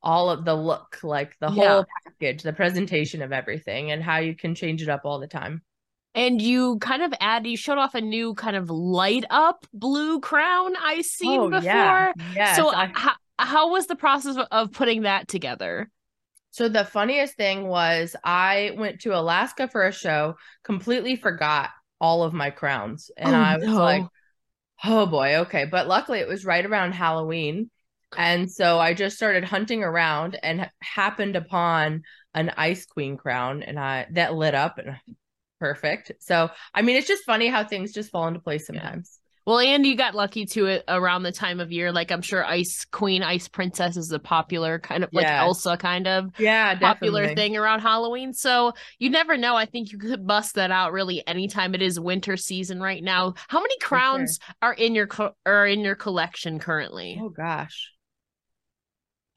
all 0.08 0.30
of 0.30 0.46
the 0.46 0.56
look, 0.56 1.00
like 1.04 1.38
the 1.40 1.52
yeah. 1.52 1.68
whole 1.68 1.86
package, 2.06 2.42
the 2.42 2.54
presentation 2.54 3.22
of 3.22 3.34
everything, 3.34 3.92
and 3.92 4.02
how 4.02 4.20
you 4.20 4.34
can 4.34 4.56
change 4.56 4.82
it 4.82 4.88
up 4.88 5.02
all 5.04 5.20
the 5.20 5.28
time. 5.28 5.62
And 6.16 6.42
you 6.42 6.80
kind 6.80 7.04
of 7.04 7.14
add, 7.20 7.46
you 7.46 7.58
showed 7.58 7.78
off 7.78 7.94
a 7.94 8.00
new 8.00 8.34
kind 8.34 8.56
of 8.56 8.70
light 8.70 9.26
up 9.30 9.66
blue 9.74 10.22
crown 10.22 10.76
I 10.82 11.02
seen 11.02 11.42
oh, 11.42 11.50
before. 11.50 11.62
Yeah. 11.62 12.14
Yes, 12.34 12.56
so, 12.56 12.74
I... 12.74 12.90
how, 12.96 13.16
how 13.38 13.72
was 13.72 13.88
the 13.88 13.98
process 13.98 14.38
of 14.50 14.72
putting 14.72 15.02
that 15.02 15.28
together? 15.28 15.92
So 16.52 16.70
the 16.70 16.86
funniest 16.86 17.36
thing 17.36 17.68
was 17.68 18.16
I 18.24 18.72
went 18.78 19.02
to 19.02 19.14
Alaska 19.14 19.68
for 19.68 19.86
a 19.86 19.92
show, 19.92 20.38
completely 20.64 21.18
forgot 21.18 21.70
all 22.00 22.24
of 22.24 22.34
my 22.34 22.50
crowns. 22.50 23.12
And 23.18 23.36
oh, 23.36 23.38
I 23.38 23.58
was 23.58 23.68
no. 23.68 23.76
like, 23.76 24.04
oh 24.86 25.06
boy, 25.06 25.36
okay. 25.40 25.66
But 25.66 25.90
luckily 25.90 26.20
it 26.20 26.30
was 26.30 26.46
right 26.46 26.66
around 26.66 26.94
Halloween. 26.94 27.70
And 28.16 28.50
so 28.50 28.80
I 28.80 28.94
just 28.94 29.18
started 29.18 29.44
hunting 29.44 29.84
around 29.84 30.38
and 30.42 30.70
happened 30.82 31.36
upon 31.36 32.04
an 32.34 32.52
ice 32.56 32.86
queen 32.86 33.18
crown 33.18 33.64
and 33.64 33.80
I 33.80 34.08
that 34.12 34.36
lit 34.36 34.56
up 34.56 34.78
and 34.78 34.96
perfect. 35.60 36.12
So 36.20 36.50
I 36.74 36.82
mean 36.84 36.96
it's 36.96 37.08
just 37.08 37.26
funny 37.26 37.48
how 37.48 37.64
things 37.64 37.92
just 37.92 38.12
fall 38.12 38.28
into 38.28 38.40
place 38.40 38.68
sometimes. 38.68 39.20
Yeah. 39.20 39.24
Well, 39.48 39.60
and 39.60 39.86
you 39.86 39.96
got 39.96 40.14
lucky 40.14 40.46
to 40.48 40.66
it 40.66 40.84
around 40.90 41.24
the 41.24 41.32
time 41.32 41.62
of 41.62 41.72
year. 41.72 41.94
Like 41.94 42.12
I'm 42.12 42.22
sure 42.22 42.44
Ice 42.44 42.84
Queen, 42.84 43.24
Ice 43.24 43.48
Princess 43.48 43.96
is 43.96 44.12
a 44.12 44.20
popular 44.20 44.78
kind 44.78 45.06
of 45.06 45.10
like 45.14 45.26
Elsa 45.26 45.78
kind 45.78 46.06
of 46.06 46.32
yeah 46.38 46.78
popular 46.78 47.22
definitely. 47.22 47.44
thing 47.44 47.56
around 47.56 47.80
Halloween. 47.80 48.34
So 48.34 48.74
you 49.00 49.10
never 49.10 49.38
know. 49.38 49.56
I 49.56 49.66
think 49.66 49.94
you 49.94 50.00
could 50.00 50.28
bust 50.28 50.56
that 50.56 50.70
out 50.70 50.92
really 50.92 51.26
anytime 51.26 51.74
it 51.76 51.82
is 51.82 51.98
winter 51.98 52.36
season 52.36 52.82
right 52.82 53.02
now. 53.02 53.36
How 53.48 53.62
many 53.62 53.78
crowns 53.80 54.38
sure. 54.46 54.56
are 54.64 54.74
in 54.74 54.94
your 54.94 55.08
co- 55.08 55.36
are 55.46 55.66
in 55.66 55.80
your 55.80 55.96
collection 55.96 56.60
currently? 56.60 57.18
Oh 57.22 57.30
gosh. 57.30 57.94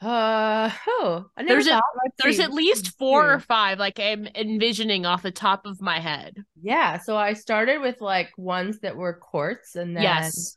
Uh 0.03 0.71
oh, 0.89 1.27
I 1.37 1.43
never 1.43 1.63
There's 1.63 1.67
a- 1.67 1.83
There's 2.23 2.37
see. 2.39 2.43
at 2.43 2.53
least 2.55 2.97
four 2.99 3.33
or 3.35 3.39
five, 3.39 3.79
like 3.79 4.01
I'm 4.01 4.27
envisioning 4.35 5.05
off 5.05 5.23
the 5.23 5.31
top 5.31 5.67
of 5.67 5.83
my 5.83 6.01
head. 6.01 6.43
Yeah, 6.63 6.99
so 6.99 7.17
I 7.19 7.35
started 7.35 7.83
with 7.83 8.01
like 8.01 8.31
ones 8.39 8.79
that 8.81 8.97
were 8.97 9.13
quartz, 9.13 9.77
and 9.77 9.95
then 9.95 10.03
yes. 10.03 10.57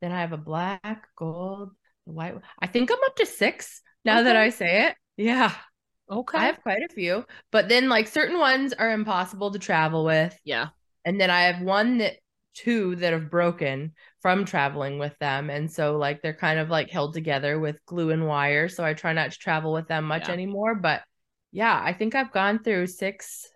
then 0.00 0.10
I 0.10 0.20
have 0.20 0.32
a 0.32 0.38
black, 0.38 1.06
gold, 1.16 1.72
white. 2.04 2.34
I 2.60 2.66
think 2.66 2.90
I'm 2.90 2.98
up 3.04 3.16
to 3.16 3.26
six 3.26 3.82
now 4.06 4.22
that 4.22 4.36
I 4.36 4.48
say 4.48 4.86
it. 4.88 4.96
Yeah, 5.18 5.52
Okay. 6.10 6.38
I 6.38 6.46
have 6.46 6.62
quite 6.62 6.82
a 6.88 6.94
few, 6.94 7.26
but 7.52 7.68
then 7.68 7.90
like 7.90 8.06
certain 8.08 8.38
ones 8.38 8.72
are 8.72 8.90
impossible 8.90 9.50
to 9.50 9.58
travel 9.58 10.04
with, 10.06 10.34
yeah. 10.44 10.68
and 11.04 11.20
then 11.20 11.28
I 11.28 11.42
have 11.42 11.60
one 11.60 11.98
that 11.98 12.14
two 12.54 12.96
that 12.96 13.12
have 13.12 13.30
broken 13.30 13.92
from 14.20 14.44
traveling 14.44 14.98
with 14.98 15.16
them, 15.18 15.50
and 15.50 15.70
so 15.70 15.96
like 15.96 16.22
they're 16.22 16.34
kind 16.34 16.58
of 16.58 16.68
like 16.70 16.90
held 16.90 17.14
together 17.14 17.58
with 17.58 17.84
glue 17.86 18.10
and 18.10 18.26
wire. 18.26 18.68
So 18.68 18.84
I 18.84 18.94
try 18.94 19.12
not 19.12 19.32
to 19.32 19.38
travel 19.38 19.72
with 19.72 19.88
them 19.88 20.04
much 20.04 20.28
Yeah. 20.28 20.34
anymore, 20.34 20.74
but 20.74 21.02
yeah, 21.52 21.80
I 21.82 21.92
think 21.92 22.14
I've 22.14 22.32
gone 22.32 22.62
through 22.62 22.88
six 22.88 23.48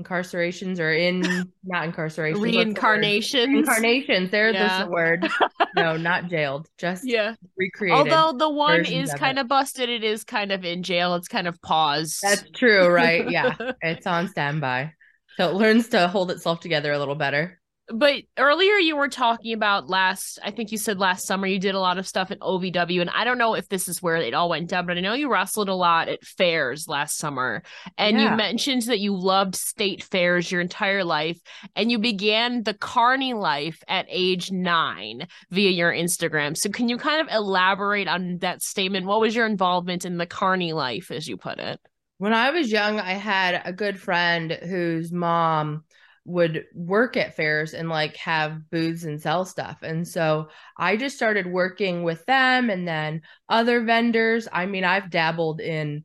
incarcerations 0.00 0.80
or 0.80 0.90
in 0.92 1.20
not 1.64 1.86
incarcerations 1.88 2.38
what's 2.40 2.52
the? 2.52 2.58
Reincarnations. 2.58 3.58
Incarnations. 3.58 4.30
There's 4.30 4.54
Yeah. 4.54 4.84
the 4.84 4.90
word. 4.90 5.28
No, 5.76 5.96
not 5.96 6.28
jailed. 6.28 6.66
Just 6.78 7.04
Yeah. 7.06 7.36
recreated. 7.56 7.96
Although 7.96 8.36
the 8.36 8.50
one 8.50 8.84
is 8.84 9.12
of 9.14 9.20
kind 9.20 9.38
it. 9.38 9.42
of 9.42 9.48
busted, 9.48 9.88
it 9.88 10.02
is 10.02 10.24
kind 10.24 10.50
of 10.50 10.64
in 10.64 10.82
jail. 10.82 11.14
It's 11.14 11.28
kind 11.28 11.46
of 11.46 11.62
paused. 11.62 12.18
That's 12.22 12.44
true, 12.50 12.88
right? 12.88 13.30
Yeah. 13.30 13.54
it's 13.80 14.04
on 14.06 14.26
standby. 14.28 14.94
So 15.36 15.48
it 15.48 15.54
learns 15.54 15.90
to 15.90 16.08
hold 16.08 16.32
itself 16.32 16.58
together 16.58 16.90
a 16.92 16.98
little 16.98 17.14
better. 17.14 17.59
But 17.92 18.22
earlier 18.38 18.74
you 18.74 18.96
were 18.96 19.08
talking 19.08 19.52
about 19.52 19.88
last, 19.88 20.38
I 20.44 20.50
think 20.52 20.70
you 20.70 20.78
said 20.78 20.98
last 20.98 21.26
summer 21.26 21.46
you 21.46 21.58
did 21.58 21.74
a 21.74 21.80
lot 21.80 21.98
of 21.98 22.06
stuff 22.06 22.30
at 22.30 22.38
OVW, 22.40 23.00
and 23.00 23.10
I 23.10 23.24
don't 23.24 23.38
know 23.38 23.54
if 23.54 23.68
this 23.68 23.88
is 23.88 24.00
where 24.00 24.16
it 24.16 24.32
all 24.32 24.48
went 24.48 24.68
down, 24.68 24.86
but 24.86 24.96
I 24.96 25.00
know 25.00 25.14
you 25.14 25.30
wrestled 25.30 25.68
a 25.68 25.74
lot 25.74 26.08
at 26.08 26.24
fairs 26.24 26.86
last 26.86 27.18
summer, 27.18 27.62
and 27.98 28.16
Yeah. 28.16 28.30
you 28.30 28.36
mentioned 28.36 28.82
that 28.82 29.00
you 29.00 29.16
loved 29.16 29.56
state 29.56 30.04
fairs 30.04 30.52
your 30.52 30.60
entire 30.60 31.04
life, 31.04 31.40
and 31.74 31.90
you 31.90 31.98
began 31.98 32.62
the 32.62 32.74
carny 32.74 33.34
life 33.34 33.82
at 33.88 34.06
age 34.08 34.52
nine 34.52 35.26
via 35.50 35.70
your 35.70 35.92
Instagram. 35.92 36.56
So 36.56 36.70
can 36.70 36.88
you 36.88 36.96
kind 36.96 37.20
of 37.20 37.34
elaborate 37.34 38.06
on 38.06 38.38
that 38.38 38.62
statement? 38.62 39.06
What 39.06 39.20
was 39.20 39.34
your 39.34 39.46
involvement 39.46 40.04
in 40.04 40.16
the 40.16 40.26
carny 40.26 40.72
life, 40.72 41.10
as 41.10 41.26
you 41.26 41.36
put 41.36 41.58
it? 41.58 41.80
When 42.18 42.34
I 42.34 42.50
was 42.50 42.70
young, 42.70 43.00
I 43.00 43.14
had 43.14 43.62
a 43.64 43.72
good 43.72 43.98
friend 43.98 44.52
whose 44.52 45.10
mom 45.10 45.84
would 46.24 46.64
work 46.74 47.16
at 47.16 47.34
fairs 47.34 47.74
and 47.74 47.88
like 47.88 48.16
have 48.16 48.70
booths 48.70 49.04
and 49.04 49.20
sell 49.20 49.44
stuff. 49.44 49.78
And 49.82 50.06
so 50.06 50.48
I 50.76 50.96
just 50.96 51.16
started 51.16 51.46
working 51.46 52.02
with 52.02 52.24
them 52.26 52.70
and 52.70 52.86
then 52.86 53.22
other 53.48 53.82
vendors. 53.82 54.46
I 54.52 54.66
mean, 54.66 54.84
I've 54.84 55.10
dabbled 55.10 55.60
in 55.60 56.04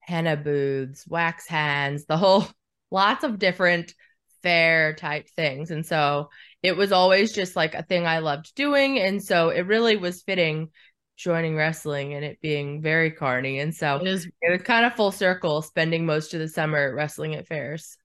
henna 0.00 0.36
booths, 0.36 1.06
wax 1.08 1.46
hands, 1.46 2.04
the 2.04 2.16
whole 2.16 2.46
lots 2.90 3.24
of 3.24 3.38
different 3.38 3.94
fair 4.42 4.94
type 4.94 5.28
things. 5.34 5.70
And 5.70 5.84
so 5.84 6.28
it 6.62 6.76
was 6.76 6.92
always 6.92 7.32
just 7.32 7.56
like 7.56 7.74
a 7.74 7.82
thing 7.82 8.06
I 8.06 8.18
loved 8.18 8.54
doing. 8.54 8.98
And 8.98 9.22
so 9.22 9.48
it 9.48 9.62
really 9.66 9.96
was 9.96 10.22
fitting 10.22 10.70
joining 11.16 11.56
wrestling 11.56 12.14
and 12.14 12.24
it 12.24 12.40
being 12.42 12.82
very 12.82 13.10
carny. 13.10 13.60
And 13.60 13.74
so 13.74 13.96
It 13.96 14.06
is 14.06 14.26
it 14.42 14.50
was 14.50 14.62
kind 14.62 14.84
of 14.84 14.94
full 14.94 15.12
circle 15.12 15.62
spending 15.62 16.04
most 16.04 16.34
of 16.34 16.40
the 16.40 16.48
summer 16.48 16.94
wrestling 16.94 17.34
at 17.34 17.46
fairs. 17.46 17.96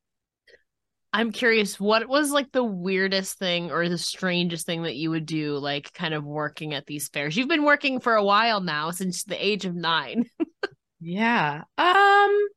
I'm 1.11 1.31
curious, 1.31 1.79
what 1.79 2.07
was 2.07 2.31
like 2.31 2.51
the 2.51 2.63
weirdest 2.63 3.39
thing 3.39 3.71
or 3.71 3.89
the 3.89 3.97
strangest 3.97 4.65
thing 4.67 4.83
that 4.83 4.95
you 4.95 5.09
would 5.09 5.25
do, 5.25 5.57
like 5.57 5.91
kind 5.93 6.13
of 6.13 6.23
working 6.23 6.73
at 6.73 6.85
these 6.85 7.07
fairs? 7.09 7.35
You've 7.35 7.47
been 7.47 7.63
working 7.63 7.99
for 7.99 8.13
a 8.15 8.23
while 8.23 8.61
now, 8.61 8.91
since 8.91 9.23
the 9.23 9.43
age 9.43 9.65
of 9.65 9.75
nine. 9.75 10.25
Yeah. 11.01 11.61
Um 11.77 12.47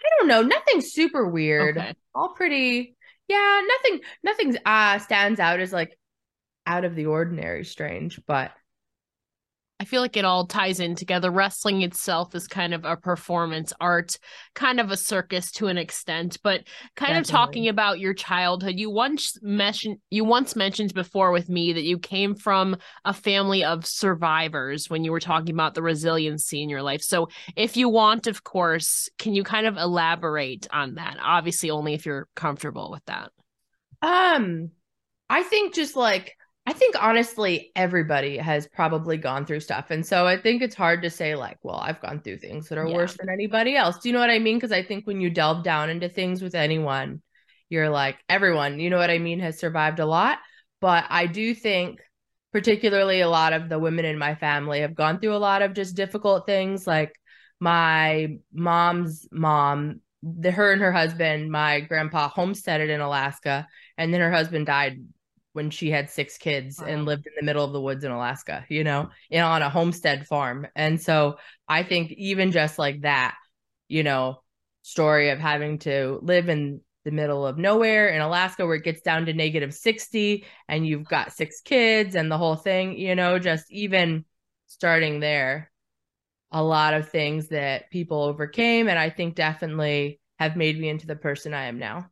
I 0.00 0.08
don't 0.18 0.28
know, 0.28 0.42
nothing 0.42 0.80
super 0.80 1.28
weird. 1.28 1.76
Okay. 1.76 1.94
All 2.14 2.30
pretty 2.34 2.96
yeah, 3.28 3.60
nothing 3.66 4.00
nothing 4.22 4.56
uh 4.64 4.98
stands 4.98 5.38
out 5.38 5.60
as 5.60 5.72
like 5.72 5.98
out 6.66 6.84
of 6.84 6.94
the 6.94 7.06
ordinary 7.06 7.64
strange, 7.64 8.20
but 8.26 8.52
I 9.82 9.84
feel 9.84 10.00
like 10.00 10.16
it 10.16 10.24
all 10.24 10.46
ties 10.46 10.78
in 10.78 10.94
together. 10.94 11.28
Wrestling 11.28 11.82
itself 11.82 12.36
is 12.36 12.46
kind 12.46 12.72
of 12.72 12.84
a 12.84 12.96
performance 12.96 13.72
art, 13.80 14.16
kind 14.54 14.78
of 14.78 14.92
a 14.92 14.96
circus 14.96 15.50
to 15.52 15.66
an 15.66 15.76
extent, 15.76 16.38
but 16.44 16.62
kind 16.94 17.16
of 17.16 17.26
talking 17.26 17.66
about 17.66 17.98
your 17.98 18.14
childhood. 18.14 18.78
You 18.78 18.90
once 18.90 19.36
mentioned 19.42 19.98
you 20.08 20.22
once 20.22 20.54
mentioned 20.54 20.94
before 20.94 21.32
with 21.32 21.48
me 21.48 21.72
that 21.72 21.82
you 21.82 21.98
came 21.98 22.36
from 22.36 22.76
a 23.04 23.12
family 23.12 23.64
of 23.64 23.84
survivors 23.84 24.88
when 24.88 25.02
you 25.02 25.10
were 25.10 25.18
talking 25.18 25.52
about 25.52 25.74
the 25.74 25.82
resiliency 25.82 26.62
in 26.62 26.68
your 26.68 26.82
life. 26.82 27.02
So, 27.02 27.26
if 27.56 27.76
you 27.76 27.88
want, 27.88 28.28
of 28.28 28.44
course, 28.44 29.08
can 29.18 29.34
you 29.34 29.42
kind 29.42 29.66
of 29.66 29.76
elaborate 29.78 30.68
on 30.72 30.94
that? 30.94 31.16
Obviously, 31.20 31.70
only 31.70 31.94
if 31.94 32.06
you're 32.06 32.28
comfortable 32.36 32.92
with 32.92 33.04
that. 33.06 33.32
um 34.00 34.70
I 35.28 35.42
think 35.42 35.74
just 35.74 35.96
like 35.96 36.36
I 36.64 36.72
think 36.72 36.94
honestly 37.02 37.72
everybody 37.74 38.38
has 38.38 38.68
probably 38.68 39.16
gone 39.16 39.46
through 39.46 39.60
stuff. 39.60 39.90
And 39.90 40.06
so 40.06 40.26
I 40.26 40.36
think 40.40 40.62
it's 40.62 40.76
hard 40.76 41.02
to 41.02 41.10
say 41.10 41.34
like, 41.34 41.58
well, 41.62 41.76
I've 41.76 42.00
gone 42.00 42.20
through 42.20 42.38
things 42.38 42.68
that 42.68 42.78
are 42.78 42.86
Yeah. 42.86 42.94
worse 42.96 43.16
than 43.16 43.28
anybody 43.28 43.74
else. 43.74 43.98
Do 43.98 44.08
you 44.08 44.12
know 44.12 44.20
what 44.20 44.30
I 44.30 44.38
mean? 44.38 44.56
Because 44.58 44.72
I 44.72 44.82
think 44.82 45.06
when 45.06 45.20
you 45.20 45.28
delve 45.28 45.64
down 45.64 45.90
into 45.90 46.08
things 46.08 46.40
with 46.40 46.54
anyone, 46.54 47.20
you're 47.68 47.90
like 47.90 48.18
everyone, 48.28 48.78
you 48.78 48.90
know 48.90 48.98
what 48.98 49.10
I 49.10 49.18
mean, 49.18 49.40
has 49.40 49.58
survived 49.58 49.98
a 49.98 50.06
lot. 50.06 50.38
But 50.80 51.04
I 51.08 51.26
do 51.26 51.54
think 51.54 52.00
particularly 52.52 53.20
a 53.22 53.28
lot 53.28 53.52
of 53.52 53.68
the 53.68 53.78
women 53.78 54.04
in 54.04 54.18
my 54.18 54.34
family 54.34 54.80
have 54.80 54.94
gone 54.94 55.18
through 55.18 55.34
a 55.34 55.38
lot 55.38 55.62
of 55.62 55.72
just 55.74 55.96
difficult 55.96 56.46
things 56.46 56.86
like 56.86 57.18
my 57.60 58.36
mom's 58.52 59.26
mom 59.32 60.00
the 60.22 60.50
her 60.50 60.72
and 60.72 60.82
her 60.82 60.92
husband 60.92 61.50
my 61.50 61.80
grandpa 61.80 62.28
homesteaded 62.28 62.90
in 62.90 63.00
alaska 63.00 63.66
and 63.96 64.12
then 64.12 64.20
her 64.20 64.30
husband 64.30 64.66
died 64.66 65.02
when 65.52 65.70
she 65.70 65.90
had 65.90 66.10
six 66.10 66.38
kids 66.38 66.78
Wow. 66.80 66.86
and 66.86 67.04
lived 67.04 67.26
in 67.26 67.32
the 67.38 67.44
middle 67.44 67.64
of 67.64 67.72
the 67.72 67.80
woods 67.80 68.04
in 68.04 68.10
alaska 68.10 68.64
you 68.68 68.84
know 68.84 69.10
in, 69.30 69.42
on 69.42 69.62
a 69.62 69.70
homestead 69.70 70.26
farm 70.26 70.66
and 70.74 71.00
so 71.00 71.38
i 71.68 71.82
think 71.82 72.12
even 72.12 72.52
just 72.52 72.78
like 72.78 73.02
that 73.02 73.36
you 73.88 74.02
know 74.02 74.42
story 74.82 75.30
of 75.30 75.38
having 75.38 75.78
to 75.80 76.18
live 76.22 76.48
in 76.48 76.80
the 77.04 77.10
middle 77.10 77.46
of 77.46 77.58
nowhere 77.58 78.08
in 78.08 78.20
alaska 78.20 78.64
where 78.66 78.76
it 78.76 78.84
gets 78.84 79.02
down 79.02 79.26
to 79.26 79.32
negative 79.32 79.74
60 79.74 80.44
and 80.68 80.86
you've 80.86 81.04
got 81.08 81.32
six 81.32 81.60
kids 81.60 82.14
and 82.14 82.30
the 82.30 82.38
whole 82.38 82.56
thing 82.56 82.96
you 82.96 83.14
know 83.14 83.38
just 83.38 83.70
even 83.70 84.24
starting 84.66 85.20
there 85.20 85.70
a 86.52 86.62
lot 86.62 86.94
of 86.94 87.08
things 87.08 87.48
that 87.48 87.90
people 87.90 88.22
overcame 88.22 88.88
and 88.88 88.98
i 88.98 89.10
think 89.10 89.34
definitely 89.34 90.20
have 90.38 90.56
made 90.56 90.78
me 90.78 90.88
into 90.88 91.06
the 91.06 91.16
person 91.16 91.54
i 91.54 91.64
am 91.64 91.78
now 91.78 92.06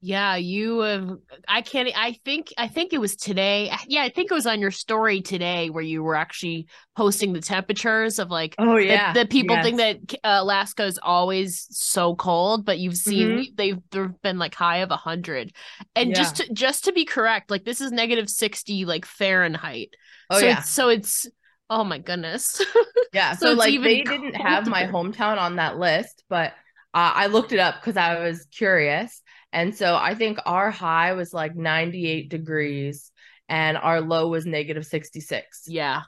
Yeah, 0.00 0.36
you 0.36 0.78
have. 0.80 1.10
I 1.48 1.60
can't. 1.60 1.88
I 1.96 2.16
think. 2.24 2.52
I 2.56 2.68
think 2.68 2.92
it 2.92 2.98
was 2.98 3.16
today. 3.16 3.72
Yeah, 3.88 4.02
I 4.02 4.10
think 4.10 4.30
it 4.30 4.34
was 4.34 4.46
on 4.46 4.60
your 4.60 4.70
story 4.70 5.22
today 5.22 5.70
where 5.70 5.82
you 5.82 6.04
were 6.04 6.14
actually 6.14 6.68
posting 6.96 7.32
the 7.32 7.40
temperatures 7.40 8.20
of 8.20 8.30
like 8.30 8.54
oh 8.58 8.78
that, 8.78 9.14
that 9.14 9.30
people 9.30 9.56
think 9.60 9.78
that 9.78 9.98
uh, 10.22 10.38
Alaska 10.42 10.84
is 10.84 11.00
always 11.02 11.66
so 11.70 12.14
cold, 12.14 12.64
but 12.64 12.78
you've 12.78 12.96
seen 12.96 13.28
Mhm. 13.28 13.56
they've 13.56 13.78
there've 13.90 14.22
been 14.22 14.38
like 14.38 14.54
high 14.54 14.78
of 14.78 14.92
a 14.92 14.96
hundred, 14.96 15.52
and 15.96 16.14
just 16.14 16.36
to, 16.36 16.52
just 16.52 16.84
to 16.84 16.92
be 16.92 17.04
correct, 17.04 17.50
like 17.50 17.64
this 17.64 17.80
is 17.80 17.90
negative 17.90 18.30
sixty 18.30 18.84
like 18.84 19.04
Fahrenheit. 19.04 19.90
oh 20.30 20.38
so 20.38 20.46
yeah 20.46 20.58
it's, 20.60 20.70
so 20.70 20.88
it's 20.90 21.26
oh 21.70 21.82
my 21.82 21.98
goodness. 21.98 22.62
yeah 23.12 23.32
so 23.34 23.46
so, 23.46 23.52
like 23.54 23.72
even 23.72 23.84
they 23.84 24.02
didn't 24.02 24.34
have 24.34 24.66
my 24.68 24.84
hometown 24.84 25.38
on 25.38 25.56
that 25.56 25.78
list 25.78 26.22
but 26.28 26.52
uh, 26.94 27.12
i 27.14 27.26
looked 27.26 27.52
it 27.52 27.58
up 27.58 27.76
because 27.80 27.96
i 27.96 28.18
was 28.20 28.46
curious 28.52 29.22
and 29.52 29.74
so 29.74 29.94
i 29.96 30.14
think 30.14 30.38
our 30.46 30.70
high 30.70 31.12
was 31.14 31.32
like 31.32 31.56
98 31.56 32.28
degrees 32.28 33.10
and 33.48 33.76
our 33.76 34.00
low 34.00 34.28
was 34.28 34.44
negative 34.46 34.84
66 34.84 35.64
yeah, 35.68 36.02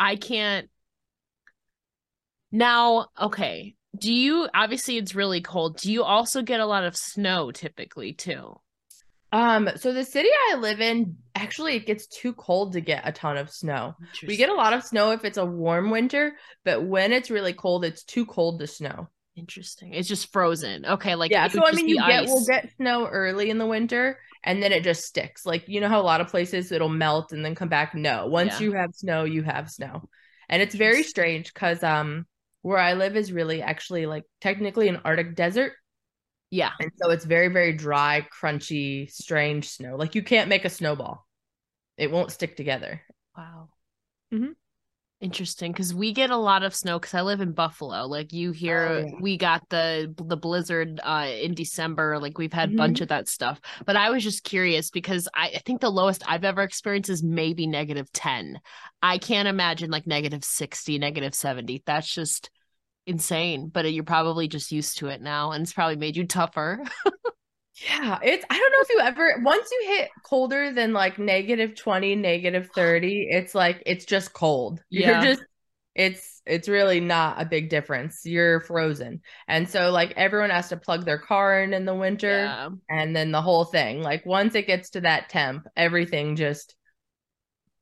I 0.00 0.16
can't. 0.16 0.70
Now, 2.50 3.08
okay. 3.20 3.74
Do 3.96 4.12
you 4.12 4.48
obviously 4.54 4.96
it's 4.96 5.14
really 5.14 5.42
cold. 5.42 5.76
Do 5.76 5.92
you 5.92 6.02
also 6.02 6.42
get 6.42 6.60
a 6.60 6.66
lot 6.66 6.84
of 6.84 6.96
snow 6.96 7.52
typically 7.52 8.14
too? 8.14 8.56
um 9.32 9.70
so 9.76 9.92
the 9.92 10.02
city 10.02 10.28
i 10.50 10.56
live 10.56 10.80
in 10.80 11.16
actually 11.36 11.76
it 11.76 11.86
gets 11.86 12.08
too 12.08 12.32
cold 12.32 12.72
to 12.72 12.80
get 12.80 13.06
a 13.06 13.12
ton 13.12 13.36
of 13.36 13.48
snow 13.48 13.94
we 14.26 14.36
get 14.36 14.48
a 14.48 14.54
lot 14.54 14.72
of 14.72 14.82
snow 14.82 15.12
if 15.12 15.24
it's 15.24 15.38
a 15.38 15.46
warm 15.46 15.90
winter 15.90 16.32
but 16.64 16.82
when 16.82 17.12
it's 17.12 17.30
really 17.30 17.52
cold 17.52 17.84
it's 17.84 18.02
too 18.02 18.26
cold 18.26 18.58
to 18.58 18.66
snow 18.66 19.08
Interesting. 19.36 19.94
It's 19.94 20.08
just 20.08 20.32
frozen. 20.32 20.84
Okay, 20.84 21.14
like 21.14 21.30
yeah 21.30 21.48
so 21.48 21.64
i 21.64 21.72
mean 21.72 21.88
you 21.88 21.96
get 21.96 22.26
we'll 22.26 22.44
get 22.44 22.70
snow 22.76 23.06
early 23.06 23.48
in 23.50 23.58
the 23.58 23.66
winter 23.66 24.18
and 24.42 24.62
then 24.62 24.72
it 24.72 24.82
just 24.82 25.04
sticks 25.04 25.46
like 25.46 25.68
you 25.68 25.80
know 25.80 25.88
how 25.88 26.00
a 26.00 26.02
lot 26.02 26.20
of 26.20 26.28
places 26.28 26.72
it'll 26.72 26.88
melt 26.88 27.32
and 27.32 27.44
then 27.44 27.54
come 27.54 27.68
back 27.68 27.94
no 27.94 28.26
once 28.26 28.58
Yeah. 28.60 28.66
you 28.66 28.72
have 28.72 28.94
snow 28.94 29.24
you 29.24 29.42
have 29.42 29.70
snow 29.70 30.08
and 30.48 30.60
it's 30.62 30.74
very 30.74 31.02
strange 31.02 31.52
because 31.52 31.82
um 31.82 32.26
where 32.62 32.78
i 32.78 32.94
live 32.94 33.16
is 33.16 33.32
really 33.32 33.62
actually 33.62 34.06
like 34.06 34.24
technically 34.40 34.88
an 34.88 35.00
arctic 35.04 35.36
desert 35.36 35.72
Yeah. 36.50 36.72
and 36.80 36.90
so 37.00 37.10
it's 37.10 37.24
very 37.24 37.48
very 37.48 37.72
dry 37.72 38.26
crunchy 38.40 39.10
strange 39.10 39.68
snow 39.68 39.96
like 39.96 40.14
you 40.14 40.22
can't 40.22 40.48
make 40.48 40.64
a 40.64 40.70
snowball 40.70 41.26
it 41.96 42.10
won't 42.10 42.32
stick 42.32 42.56
together 42.56 43.00
Wow. 43.36 43.68
Mhm. 44.32 44.54
Interesting, 45.20 45.70
because 45.70 45.92
we 45.94 46.12
get 46.14 46.30
a 46.30 46.36
lot 46.36 46.62
of 46.62 46.74
snow. 46.74 46.98
Because 46.98 47.12
I 47.12 47.20
live 47.20 47.42
in 47.42 47.52
Buffalo. 47.52 48.06
Like 48.06 48.32
you 48.32 48.52
hear, 48.52 48.86
Oh, 48.88 48.98
yeah. 49.06 49.12
we 49.20 49.36
got 49.36 49.68
the 49.68 50.14
the 50.16 50.36
blizzard 50.36 50.98
uh, 51.04 51.28
in 51.30 51.52
December. 51.52 52.18
Like 52.18 52.38
we've 52.38 52.54
had 52.54 52.72
a 52.72 52.74
bunch 52.74 53.00
Mhm. 53.00 53.02
of 53.02 53.08
that 53.08 53.28
stuff. 53.28 53.60
But 53.84 53.96
I 53.96 54.08
was 54.08 54.24
just 54.24 54.44
curious 54.44 54.88
because 54.90 55.28
I, 55.34 55.48
I 55.56 55.58
think 55.66 55.82
the 55.82 55.90
lowest 55.90 56.22
I've 56.26 56.44
ever 56.44 56.62
experienced 56.62 57.10
is 57.10 57.22
maybe 57.22 57.66
negative 57.66 58.10
ten. 58.14 58.60
I 59.02 59.18
can't 59.18 59.46
imagine 59.46 59.90
like 59.90 60.06
negative 60.06 60.42
sixty, 60.42 60.98
negative 60.98 61.34
seventy. 61.34 61.82
That's 61.84 62.10
just 62.10 62.48
insane. 63.06 63.68
But 63.68 63.92
you're 63.92 64.04
probably 64.04 64.48
just 64.48 64.72
used 64.72 64.96
to 64.98 65.08
it 65.08 65.20
now, 65.20 65.52
and 65.52 65.62
it's 65.62 65.74
probably 65.74 65.96
made 65.96 66.16
you 66.16 66.26
tougher. 66.26 66.82
Yeah, 67.88 68.18
it's 68.22 68.44
I 68.50 68.58
don't 68.58 68.72
know 68.72 68.80
if 68.80 68.90
you 68.90 69.00
ever 69.00 69.42
once 69.42 69.70
you 69.70 69.96
hit 69.96 70.10
colder 70.22 70.72
than 70.72 70.92
like 70.92 71.18
negative 71.18 71.74
20, 71.76 72.14
negative 72.16 72.68
30, 72.74 73.28
it's 73.30 73.54
like 73.54 73.82
it's 73.86 74.04
just 74.04 74.32
cold. 74.32 74.82
Yeah. 74.90 75.22
You're 75.22 75.34
just 75.34 75.46
it's 75.94 76.42
it's 76.46 76.68
really 76.68 77.00
not 77.00 77.40
a 77.40 77.44
big 77.44 77.68
difference. 77.70 78.22
You're 78.24 78.60
frozen. 78.60 79.22
And 79.48 79.68
so 79.68 79.90
like 79.90 80.12
everyone 80.16 80.50
has 80.50 80.68
to 80.68 80.76
plug 80.76 81.04
their 81.04 81.18
car 81.18 81.62
in 81.62 81.72
in 81.72 81.84
the 81.84 81.94
winter 81.94 82.44
yeah. 82.44 82.68
and 82.88 83.14
then 83.16 83.32
the 83.32 83.42
whole 83.42 83.64
thing. 83.64 84.02
Like 84.02 84.26
once 84.26 84.54
it 84.54 84.66
gets 84.66 84.90
to 84.90 85.00
that 85.02 85.28
temp, 85.28 85.66
everything 85.76 86.36
just 86.36 86.76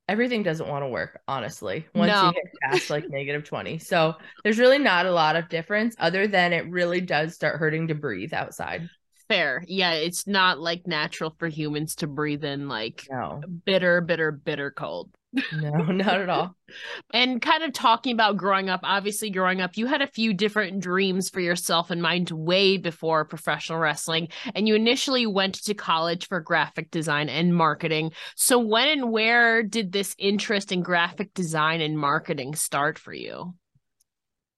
everything 0.07 0.41
doesn't 0.43 0.67
want 0.67 0.83
to 0.83 0.89
work, 0.89 1.21
honestly. 1.27 1.85
Once 1.93 2.11
No. 2.11 2.27
you 2.27 2.33
hit 2.33 2.51
past 2.63 2.89
like 2.89 3.05
negative 3.09 3.43
20. 3.43 3.77
So 3.79 4.15
there's 4.43 4.59
really 4.59 4.79
not 4.79 5.05
a 5.05 5.11
lot 5.11 5.35
of 5.35 5.49
difference 5.49 5.95
other 5.99 6.25
than 6.27 6.51
it 6.51 6.69
really 6.69 7.01
does 7.01 7.35
start 7.35 7.59
hurting 7.59 7.87
to 7.89 7.95
breathe 7.95 8.33
outside. 8.33 8.89
Fair. 9.29 9.63
Yeah, 9.67 9.93
it's 9.93 10.25
not 10.25 10.59
like 10.59 10.87
natural 10.87 11.35
for 11.37 11.47
humans 11.47 11.95
to 11.97 12.07
breathe 12.07 12.43
in 12.43 12.67
like 12.67 13.07
No. 13.11 13.41
bitter, 13.65 14.01
bitter, 14.01 14.31
bitter 14.31 14.71
cold. 14.71 15.11
No, 15.51 15.69
not 15.83 16.19
at 16.21 16.29
all. 16.29 16.55
And 17.13 17.41
kind 17.41 17.63
of 17.63 17.73
talking 17.73 18.13
about 18.13 18.37
growing 18.37 18.69
up, 18.69 18.81
obviously, 18.83 19.31
growing 19.31 19.61
up, 19.61 19.77
you 19.77 19.87
had 19.87 20.03
a 20.03 20.07
few 20.07 20.33
different 20.33 20.81
dreams 20.81 21.29
for 21.29 21.39
yourself 21.39 21.89
in 21.89 22.01
mind 22.01 22.29
way 22.29 22.77
before 22.77 23.25
professional 23.25 23.79
wrestling. 23.79 24.27
And 24.53 24.67
you 24.67 24.75
initially 24.75 25.25
went 25.25 25.55
to 25.63 25.73
college 25.73 26.27
for 26.27 26.39
graphic 26.39 26.91
design 26.91 27.29
and 27.29 27.55
marketing. 27.55 28.11
So, 28.35 28.59
when 28.59 28.87
and 28.87 29.11
where 29.11 29.63
did 29.63 29.91
this 29.91 30.15
interest 30.19 30.71
in 30.71 30.81
graphic 30.83 31.33
design 31.33 31.81
and 31.81 31.97
marketing 31.97 32.53
start 32.55 32.99
for 32.99 33.13
you? 33.13 33.55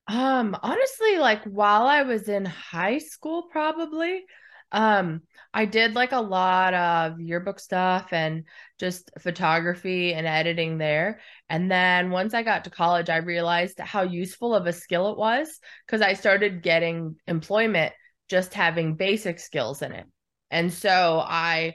Um, 0.07 0.57
honestly, 0.61 1.17
like 1.17 1.43
while 1.45 1.83
I 1.83 2.01
was 2.03 2.27
in 2.27 2.45
high 2.45 2.97
school, 2.97 3.43
probably, 3.43 4.25
um, 4.71 5.21
I 5.53 5.65
did 5.65 5.95
like 5.95 6.13
a 6.13 6.21
lot 6.21 6.73
of 6.73 7.19
yearbook 7.19 7.59
stuff 7.59 8.13
and 8.13 8.45
just 8.79 9.11
photography 9.19 10.13
and 10.13 10.25
editing 10.25 10.77
there. 10.77 11.19
And 11.49 11.69
then 11.69 12.09
once 12.09 12.33
I 12.33 12.43
got 12.43 12.63
to 12.63 12.69
college, 12.69 13.09
I 13.09 13.17
realized 13.17 13.79
how 13.79 14.03
useful 14.03 14.55
of 14.55 14.65
a 14.67 14.73
skill 14.73 15.11
it 15.11 15.17
was 15.17 15.59
because 15.85 16.01
I 16.01 16.13
started 16.13 16.63
getting 16.63 17.17
employment 17.27 17.93
just 18.29 18.53
having 18.53 18.95
basic 18.95 19.39
skills 19.39 19.81
in 19.81 19.91
it. 19.91 20.05
And 20.49 20.71
so 20.71 21.21
I 21.25 21.73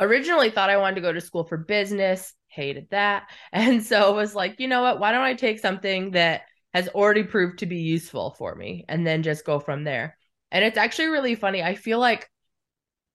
originally 0.00 0.50
thought 0.50 0.70
I 0.70 0.78
wanted 0.78 0.96
to 0.96 1.00
go 1.02 1.12
to 1.12 1.20
school 1.20 1.44
for 1.44 1.56
business, 1.56 2.34
hated 2.48 2.88
that. 2.90 3.30
And 3.52 3.84
so 3.84 4.14
was 4.14 4.34
like, 4.34 4.56
you 4.58 4.68
know 4.68 4.82
what? 4.82 4.98
Why 5.00 5.12
don't 5.12 5.22
I 5.22 5.34
take 5.34 5.60
something 5.60 6.12
that 6.12 6.42
has 6.74 6.88
already 6.88 7.22
proved 7.22 7.60
to 7.60 7.66
be 7.66 7.78
useful 7.78 8.34
for 8.36 8.54
me 8.54 8.84
and 8.88 9.06
then 9.06 9.22
just 9.22 9.46
go 9.46 9.60
from 9.60 9.84
there. 9.84 10.18
And 10.50 10.64
it's 10.64 10.78
actually 10.78 11.08
really 11.08 11.34
funny. 11.34 11.62
I 11.62 11.74
feel 11.74 11.98
like 11.98 12.28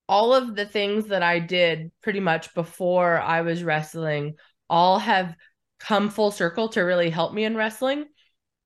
all 0.07 0.33
of 0.33 0.55
the 0.55 0.65
things 0.65 1.07
that 1.07 1.23
I 1.23 1.39
did 1.39 1.91
pretty 2.03 2.19
much 2.19 2.53
before 2.53 3.19
I 3.19 3.41
was 3.41 3.63
wrestling 3.63 4.35
all 4.69 4.99
have 4.99 5.35
come 5.79 6.09
full 6.09 6.31
circle 6.31 6.69
to 6.69 6.81
really 6.81 7.09
help 7.09 7.33
me 7.33 7.45
in 7.45 7.55
wrestling 7.55 8.05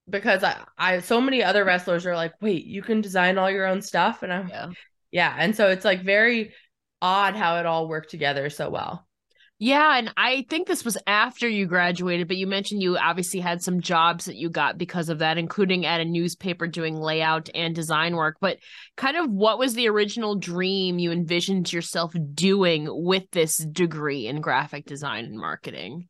because 0.09 0.43
I, 0.43 0.63
I 0.77 0.99
so 0.99 1.21
many 1.21 1.43
other 1.43 1.63
wrestlers 1.63 2.05
are 2.05 2.15
like, 2.15 2.33
wait, 2.41 2.65
you 2.65 2.81
can 2.81 3.01
design 3.01 3.37
all 3.37 3.49
your 3.49 3.65
own 3.65 3.81
stuff. 3.81 4.23
And 4.23 4.33
I'm 4.33 4.47
Yeah. 4.47 4.67
yeah. 5.11 5.35
And 5.37 5.55
so 5.55 5.69
it's 5.69 5.85
like 5.85 6.03
very 6.03 6.53
odd 7.01 7.35
how 7.35 7.57
it 7.57 7.65
all 7.65 7.87
worked 7.87 8.09
together 8.11 8.49
so 8.49 8.69
well. 8.69 9.07
Yeah, 9.57 9.97
and 9.97 10.11
I 10.17 10.45
think 10.49 10.67
this 10.67 10.83
was 10.83 10.97
after 11.07 11.47
you 11.47 11.65
graduated, 11.65 12.27
but 12.27 12.35
you 12.35 12.45
mentioned 12.45 12.83
you 12.83 12.97
obviously 12.97 13.39
had 13.39 13.61
some 13.61 13.79
jobs 13.79 14.25
that 14.25 14.35
you 14.35 14.49
got 14.49 14.77
because 14.77 15.07
of 15.07 15.19
that, 15.19 15.37
including 15.37 15.85
at 15.85 16.01
a 16.01 16.05
newspaper 16.05 16.67
doing 16.67 16.97
layout 16.97 17.49
and 17.55 17.73
design 17.73 18.17
work. 18.17 18.35
But 18.41 18.57
kind 18.97 19.15
of 19.15 19.31
what 19.31 19.57
was 19.57 19.73
the 19.73 19.87
original 19.87 20.35
dream 20.35 20.99
you 20.99 21.13
envisioned 21.13 21.71
yourself 21.71 22.13
doing 22.33 22.87
with 22.89 23.31
this 23.31 23.55
degree 23.55 24.27
in 24.27 24.41
graphic 24.41 24.85
design 24.85 25.23
and 25.23 25.37
marketing? 25.37 26.09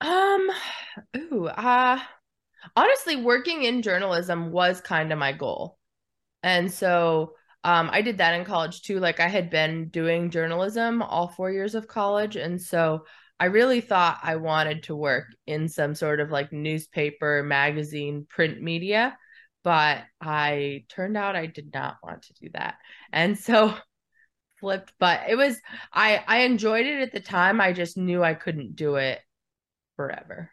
Um, 0.00 0.50
ooh, 1.16 1.46
uh, 1.46 2.00
honestly, 2.74 3.16
working 3.16 3.62
in 3.62 3.82
journalism 3.82 4.50
was 4.50 4.80
kind 4.80 5.12
of 5.12 5.18
my 5.20 5.30
goal. 5.30 5.78
And 6.42 6.72
so 6.72 7.34
um, 7.66 7.90
I 7.92 8.00
did 8.00 8.18
that 8.18 8.38
in 8.38 8.44
college 8.44 8.82
too. 8.82 9.00
Like 9.00 9.18
I 9.18 9.26
had 9.26 9.50
been 9.50 9.88
doing 9.88 10.30
journalism 10.30 11.02
all 11.02 11.26
four 11.26 11.50
years 11.50 11.74
of 11.74 11.88
college. 11.88 12.36
And 12.36 12.62
so 12.62 13.06
I 13.40 13.46
really 13.46 13.80
thought 13.80 14.20
I 14.22 14.36
wanted 14.36 14.84
to 14.84 14.94
work 14.94 15.34
in 15.48 15.68
some 15.68 15.96
sort 15.96 16.20
of 16.20 16.30
like 16.30 16.52
newspaper, 16.52 17.42
magazine, 17.42 18.24
print 18.30 18.62
media. 18.62 19.18
But 19.64 20.04
I 20.20 20.84
turned 20.88 21.16
out 21.16 21.34
I 21.34 21.46
did 21.46 21.74
not 21.74 21.96
want 22.04 22.22
to 22.22 22.34
do 22.34 22.50
that. 22.52 22.76
And 23.12 23.36
so 23.36 23.74
flipped, 24.60 24.92
but 25.00 25.22
it 25.28 25.34
was 25.34 25.58
I 25.92 26.22
I 26.24 26.38
enjoyed 26.42 26.86
it 26.86 27.02
at 27.02 27.10
the 27.10 27.18
time. 27.18 27.60
I 27.60 27.72
just 27.72 27.96
knew 27.96 28.22
I 28.22 28.34
couldn't 28.34 28.76
do 28.76 28.94
it 28.94 29.18
forever. 29.96 30.52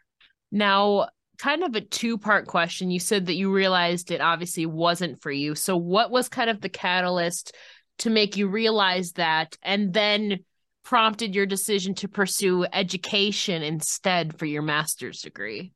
Now, 0.50 1.10
kind 1.38 1.64
of 1.64 1.74
a 1.74 1.80
two 1.80 2.18
part 2.18 2.46
question. 2.46 2.90
You 2.90 3.00
said 3.00 3.26
that 3.26 3.34
you 3.34 3.52
realized 3.52 4.10
it 4.10 4.20
obviously 4.20 4.66
wasn't 4.66 5.20
for 5.20 5.30
you. 5.30 5.54
So, 5.54 5.76
what 5.76 6.10
was 6.10 6.28
kind 6.28 6.50
of 6.50 6.60
the 6.60 6.68
catalyst 6.68 7.54
to 7.98 8.10
make 8.10 8.36
you 8.36 8.48
realize 8.48 9.12
that 9.12 9.56
and 9.62 9.92
then 9.92 10.40
prompted 10.84 11.34
your 11.34 11.46
decision 11.46 11.94
to 11.94 12.08
pursue 12.08 12.66
education 12.72 13.62
instead 13.62 14.38
for 14.38 14.46
your 14.46 14.62
master's 14.62 15.22
degree? 15.22 15.72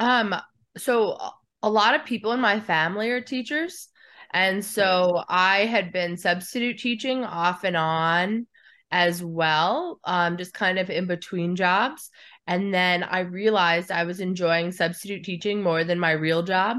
Um, 0.00 0.34
so 0.76 1.16
a 1.62 1.70
lot 1.70 1.94
of 1.94 2.04
people 2.04 2.32
in 2.32 2.40
my 2.40 2.60
family 2.60 3.10
are 3.10 3.20
teachers. 3.20 3.88
And 4.32 4.64
so 4.64 5.22
I 5.28 5.60
had 5.66 5.92
been 5.92 6.16
substitute 6.16 6.78
teaching 6.78 7.24
off 7.24 7.64
and 7.64 7.76
on 7.76 8.46
as 8.90 9.22
well, 9.22 10.00
um, 10.04 10.36
just 10.36 10.52
kind 10.52 10.78
of 10.78 10.90
in 10.90 11.06
between 11.06 11.56
jobs. 11.56 12.10
And 12.46 12.72
then 12.72 13.02
I 13.02 13.20
realized 13.20 13.90
I 13.90 14.04
was 14.04 14.20
enjoying 14.20 14.72
substitute 14.72 15.24
teaching 15.24 15.62
more 15.62 15.84
than 15.84 15.98
my 15.98 16.12
real 16.12 16.42
job. 16.42 16.78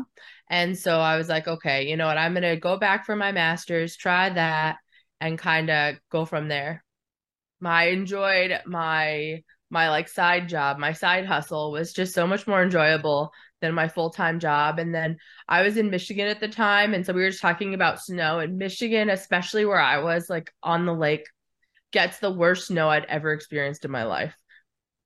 And 0.50 0.78
so 0.78 1.00
I 1.00 1.18
was 1.18 1.28
like, 1.28 1.48
okay, 1.48 1.90
you 1.90 1.98
know 1.98 2.08
what? 2.08 2.18
I'm 2.18 2.34
going 2.34 2.44
to 2.44 2.56
go 2.56 2.78
back 2.78 3.06
for 3.06 3.16
my 3.16 3.32
master's, 3.34 3.98
try 3.98 4.30
that, 4.30 4.78
and 5.20 5.38
kind 5.38 5.70
of 5.70 5.96
go 6.10 6.26
from 6.26 6.48
there. 6.48 6.84
I 7.64 7.88
enjoyed 7.88 8.60
my 8.66 9.44
my 9.70 9.90
like 9.90 10.08
side 10.08 10.48
job, 10.48 10.78
my 10.78 10.94
side 10.94 11.26
hustle 11.26 11.72
was 11.72 11.92
just 11.92 12.14
so 12.14 12.26
much 12.26 12.48
more 12.48 12.64
enjoyable 12.64 13.32
than 13.60 13.74
my 13.74 13.88
full-time 13.88 14.40
job. 14.40 14.80
And 14.80 14.94
then 14.94 15.18
I 15.48 15.62
was 15.64 15.78
in 15.78 15.90
Michigan 15.90 16.28
at 16.28 16.40
the 16.40 16.48
time. 16.48 16.94
And 16.94 17.06
so 17.06 17.12
we 17.12 17.22
were 17.22 17.30
just 17.30 17.42
talking 17.42 17.74
about 17.74 18.02
snow 18.02 18.40
in 18.40 18.58
Michigan, 18.58 19.10
especially 19.10 19.66
where 19.66 19.80
I 19.80 19.98
was 19.98 20.30
like 20.30 20.54
on 20.64 20.86
the 20.86 20.94
lake, 20.94 21.26
gets 21.92 22.20
the 22.20 22.32
worst 22.32 22.68
snow 22.68 22.90
I'd 22.90 23.06
ever 23.06 23.34
experienced 23.34 23.84
in 23.84 23.92
my 23.92 24.04
life. 24.04 24.36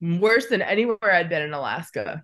Worse 0.02 0.48
than 0.48 0.62
anywhere 0.62 1.12
I'd 1.12 1.30
been 1.30 1.44
in 1.44 1.54
Alaska. 1.54 2.24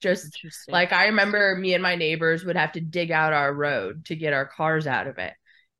Just 0.00 0.38
like 0.66 0.92
I 0.92 1.06
remember 1.06 1.54
me 1.56 1.74
and 1.74 1.82
my 1.82 1.94
neighbors 1.94 2.44
would 2.44 2.56
have 2.56 2.72
to 2.72 2.80
dig 2.80 3.10
out 3.10 3.34
our 3.34 3.52
road 3.52 4.06
to 4.06 4.16
get 4.16 4.32
our 4.32 4.46
cars 4.46 4.86
out 4.86 5.06
of 5.06 5.18
it. 5.18 5.34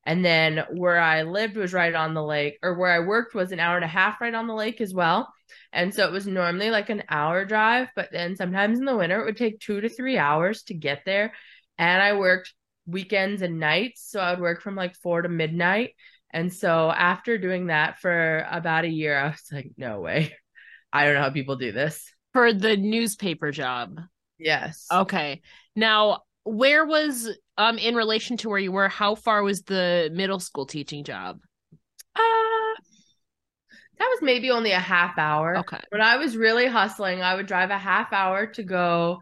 And 0.05 0.23
then 0.23 0.63
where 0.71 0.99
I 0.99 1.23
lived 1.23 1.57
was 1.57 1.73
right 1.73 1.93
on 1.93 2.13
the 2.13 2.23
lake, 2.23 2.57
or 2.61 2.75
where 2.75 2.91
I 2.91 2.99
worked 2.99 3.33
was 3.33 3.51
an 3.51 3.59
hour 3.59 3.75
and 3.75 3.85
a 3.85 3.87
half 3.87 4.21
right 4.21 4.33
on 4.33 4.47
the 4.47 4.53
lake 4.53 4.81
as 4.81 4.93
well. 4.93 5.31
And 5.73 5.93
so 5.93 6.05
it 6.05 6.11
was 6.11 6.27
normally 6.27 6.69
like 6.69 6.89
an 6.89 7.03
hour 7.09 7.45
drive, 7.45 7.89
but 7.95 8.09
then 8.11 8.35
sometimes 8.35 8.79
in 8.79 8.85
the 8.85 8.95
winter 8.95 9.21
it 9.21 9.25
would 9.25 9.37
take 9.37 9.59
two 9.59 9.81
to 9.81 9.89
three 9.89 10.17
hours 10.17 10.63
to 10.63 10.73
get 10.73 11.01
there. 11.05 11.33
And 11.77 12.01
I 12.01 12.13
worked 12.13 12.53
weekends 12.85 13.41
and 13.41 13.59
nights. 13.59 14.07
So 14.09 14.19
I 14.19 14.31
would 14.31 14.39
work 14.39 14.61
from 14.61 14.75
like 14.75 14.95
four 14.95 15.21
to 15.21 15.29
midnight. 15.29 15.91
And 16.31 16.53
so 16.53 16.91
after 16.91 17.37
doing 17.37 17.67
that 17.67 17.99
for 17.99 18.45
about 18.49 18.85
a 18.85 18.89
year, 18.89 19.17
I 19.17 19.29
was 19.29 19.43
like, 19.51 19.71
no 19.77 19.99
way. 19.99 20.35
I 20.93 21.05
don't 21.05 21.15
know 21.15 21.21
how 21.21 21.29
people 21.29 21.55
do 21.55 21.71
this. 21.71 22.11
for 22.33 22.53
the 22.53 22.77
newspaper 22.77 23.51
job. 23.51 23.99
Yes. 24.37 24.87
Okay. 24.91 25.41
Now, 25.75 26.21
where 26.43 26.85
was 26.85 27.29
um 27.57 27.77
in 27.77 27.95
relation 27.95 28.37
to 28.37 28.49
where 28.49 28.59
you 28.59 28.71
were, 28.71 28.89
how 28.89 29.15
far 29.15 29.43
was 29.43 29.61
the 29.63 30.09
middle 30.13 30.39
school 30.39 30.65
teaching 30.65 31.03
job? 31.03 31.39
Uh, 32.15 32.75
that 33.99 34.07
was 34.09 34.19
maybe 34.21 34.49
only 34.49 34.71
a 34.71 34.79
half 34.79 35.17
hour. 35.17 35.57
Okay. 35.59 35.79
When 35.89 36.01
I 36.01 36.17
was 36.17 36.35
really 36.35 36.67
hustling, 36.67 37.21
I 37.21 37.35
would 37.35 37.45
drive 37.45 37.69
a 37.69 37.77
half 37.77 38.11
hour 38.13 38.47
to 38.47 38.63
go 38.63 39.19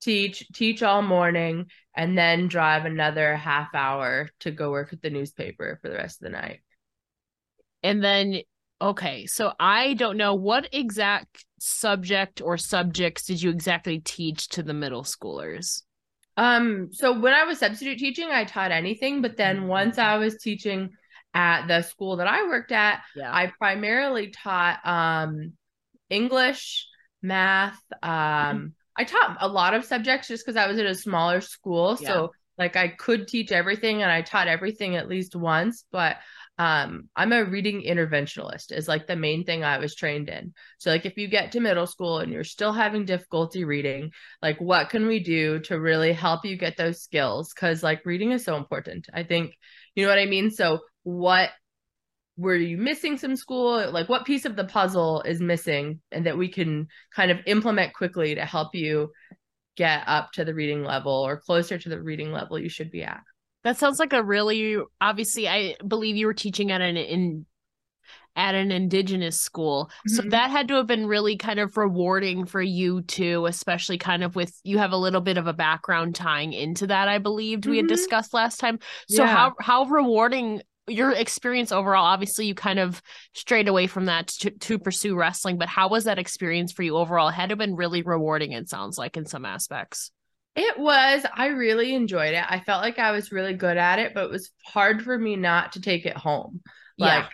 teach, 0.00 0.46
teach 0.52 0.82
all 0.82 1.02
morning, 1.02 1.66
and 1.96 2.18
then 2.18 2.48
drive 2.48 2.84
another 2.84 3.36
half 3.36 3.74
hour 3.74 4.28
to 4.40 4.50
go 4.50 4.70
work 4.70 4.92
at 4.92 5.02
the 5.02 5.10
newspaper 5.10 5.78
for 5.80 5.88
the 5.88 5.96
rest 5.96 6.20
of 6.20 6.24
the 6.24 6.36
night. 6.36 6.60
And 7.82 8.02
then 8.02 8.40
okay, 8.80 9.26
so 9.26 9.52
I 9.58 9.94
don't 9.94 10.16
know 10.16 10.34
what 10.34 10.68
exact 10.72 11.44
subject 11.58 12.40
or 12.40 12.56
subjects 12.56 13.24
did 13.24 13.42
you 13.42 13.50
exactly 13.50 13.98
teach 14.00 14.48
to 14.48 14.62
the 14.62 14.74
middle 14.74 15.02
schoolers? 15.02 15.82
Um, 16.36 16.90
so 16.92 17.18
when 17.18 17.34
I 17.34 17.44
was 17.44 17.58
substitute 17.58 17.98
teaching, 17.98 18.28
I 18.30 18.44
taught 18.44 18.70
anything, 18.70 19.22
but 19.22 19.36
then 19.36 19.66
once 19.66 19.98
I 19.98 20.18
was 20.18 20.36
teaching 20.36 20.90
at 21.34 21.66
the 21.66 21.82
school 21.82 22.16
that 22.16 22.28
I 22.28 22.46
worked 22.46 22.72
at, 22.72 23.02
Yeah. 23.16 23.32
I 23.32 23.52
primarily 23.58 24.30
taught 24.30 24.78
um 24.84 25.52
English, 26.10 26.86
math, 27.22 27.80
um 28.02 28.74
I 28.96 29.04
taught 29.04 29.36
a 29.40 29.48
lot 29.48 29.74
of 29.74 29.84
subjects 29.84 30.26
just 30.28 30.44
because 30.44 30.56
I 30.56 30.66
was 30.66 30.78
at 30.78 30.86
a 30.86 30.94
smaller 30.94 31.40
school. 31.40 31.96
Yeah. 32.00 32.08
So 32.08 32.32
like 32.56 32.76
I 32.76 32.88
could 32.88 33.28
teach 33.28 33.52
everything 33.52 34.02
and 34.02 34.10
I 34.10 34.22
taught 34.22 34.48
everything 34.48 34.96
at 34.96 35.08
least 35.08 35.36
once, 35.36 35.84
but 35.92 36.16
um 36.58 37.08
I'm 37.14 37.32
a 37.32 37.44
reading 37.44 37.82
interventionalist 37.82 38.72
is 38.72 38.88
like 38.88 39.06
the 39.06 39.16
main 39.16 39.44
thing 39.44 39.62
I 39.62 39.78
was 39.78 39.94
trained 39.94 40.28
in. 40.28 40.54
So 40.78 40.90
like 40.90 41.06
if 41.06 41.16
you 41.16 41.28
get 41.28 41.52
to 41.52 41.60
middle 41.60 41.86
school 41.86 42.18
and 42.18 42.32
you're 42.32 42.44
still 42.44 42.72
having 42.72 43.04
difficulty 43.04 43.64
reading, 43.64 44.10
like 44.42 44.60
what 44.60 44.90
can 44.90 45.06
we 45.06 45.20
do 45.20 45.60
to 45.60 45.80
really 45.80 46.12
help 46.12 46.44
you 46.44 46.56
get 46.56 46.76
those 46.76 47.00
skills 47.02 47.52
cuz 47.52 47.82
like 47.82 48.04
reading 48.04 48.32
is 48.32 48.44
so 48.44 48.56
important. 48.56 49.08
I 49.14 49.22
think 49.22 49.54
you 49.94 50.04
know 50.04 50.10
what 50.10 50.18
I 50.18 50.26
mean? 50.26 50.50
So 50.50 50.80
what 51.04 51.50
were 52.36 52.56
you 52.56 52.76
missing 52.76 53.18
some 53.18 53.36
school? 53.36 53.90
Like 53.90 54.08
what 54.08 54.24
piece 54.24 54.44
of 54.44 54.56
the 54.56 54.64
puzzle 54.64 55.22
is 55.22 55.40
missing 55.40 56.00
and 56.12 56.26
that 56.26 56.38
we 56.38 56.48
can 56.48 56.88
kind 57.14 57.30
of 57.30 57.38
implement 57.46 57.94
quickly 57.94 58.34
to 58.34 58.44
help 58.44 58.74
you 58.74 59.12
get 59.76 60.02
up 60.06 60.32
to 60.32 60.44
the 60.44 60.54
reading 60.54 60.82
level 60.82 61.12
or 61.12 61.40
closer 61.40 61.78
to 61.78 61.88
the 61.88 62.02
reading 62.02 62.32
level 62.32 62.58
you 62.58 62.68
should 62.68 62.90
be 62.90 63.04
at. 63.04 63.22
That 63.68 63.76
sounds 63.76 63.98
like 63.98 64.14
a 64.14 64.22
really 64.22 64.78
obviously 64.98 65.46
I 65.46 65.76
believe 65.86 66.16
you 66.16 66.24
were 66.24 66.32
teaching 66.32 66.72
at 66.72 66.80
an 66.80 66.96
in 66.96 67.44
at 68.34 68.54
an 68.54 68.72
indigenous 68.72 69.38
school. 69.38 69.90
So 70.06 70.22
Mhm. 70.22 70.30
that 70.30 70.50
had 70.50 70.68
to 70.68 70.74
have 70.76 70.86
been 70.86 71.06
really 71.06 71.36
kind 71.36 71.60
of 71.60 71.76
rewarding 71.76 72.46
for 72.46 72.62
you 72.62 73.02
too, 73.02 73.44
especially 73.44 73.98
kind 73.98 74.24
of 74.24 74.34
with 74.36 74.58
you 74.64 74.78
have 74.78 74.92
a 74.92 74.96
little 74.96 75.20
bit 75.20 75.36
of 75.36 75.46
a 75.46 75.52
background 75.52 76.14
tying 76.14 76.54
into 76.54 76.86
that, 76.86 77.08
I 77.08 77.18
believed 77.18 77.66
we 77.66 77.76
had 77.76 77.84
Mhm. 77.84 77.88
discussed 77.88 78.32
last 78.32 78.58
time. 78.58 78.78
So 79.06 79.24
Yeah. 79.24 79.34
how 79.34 79.54
how 79.60 79.84
rewarding 79.84 80.62
your 80.86 81.10
experience 81.10 81.70
overall 81.70 82.06
obviously 82.06 82.46
you 82.46 82.54
kind 82.54 82.78
of 82.78 83.02
strayed 83.34 83.68
away 83.68 83.86
from 83.86 84.06
that 84.06 84.28
to, 84.28 84.50
to 84.50 84.78
pursue 84.78 85.14
wrestling 85.14 85.58
but 85.58 85.68
how 85.68 85.90
was 85.90 86.04
that 86.04 86.18
experience 86.18 86.72
for 86.72 86.82
you 86.82 86.96
overall 86.96 87.28
it 87.28 87.32
had 87.32 87.50
to 87.50 87.52
have 87.52 87.58
been 87.58 87.76
really 87.76 88.00
rewarding 88.00 88.52
it 88.52 88.70
sounds 88.70 88.96
like 88.96 89.14
in 89.18 89.26
some 89.26 89.44
aspects 89.44 90.10
It 90.58 90.76
was. 90.76 91.24
I 91.32 91.46
really 91.48 91.94
enjoyed 91.94 92.34
it. 92.34 92.44
I 92.48 92.58
felt 92.58 92.82
like 92.82 92.98
I 92.98 93.12
was 93.12 93.30
really 93.30 93.54
good 93.54 93.76
at 93.76 94.00
it, 94.00 94.12
but 94.12 94.24
it 94.24 94.30
was 94.30 94.50
hard 94.66 95.04
for 95.04 95.16
me 95.16 95.36
not 95.36 95.72
to 95.72 95.80
take 95.80 96.04
it 96.04 96.16
home. 96.16 96.62
Yeah. 96.96 97.18
Like 97.18 97.30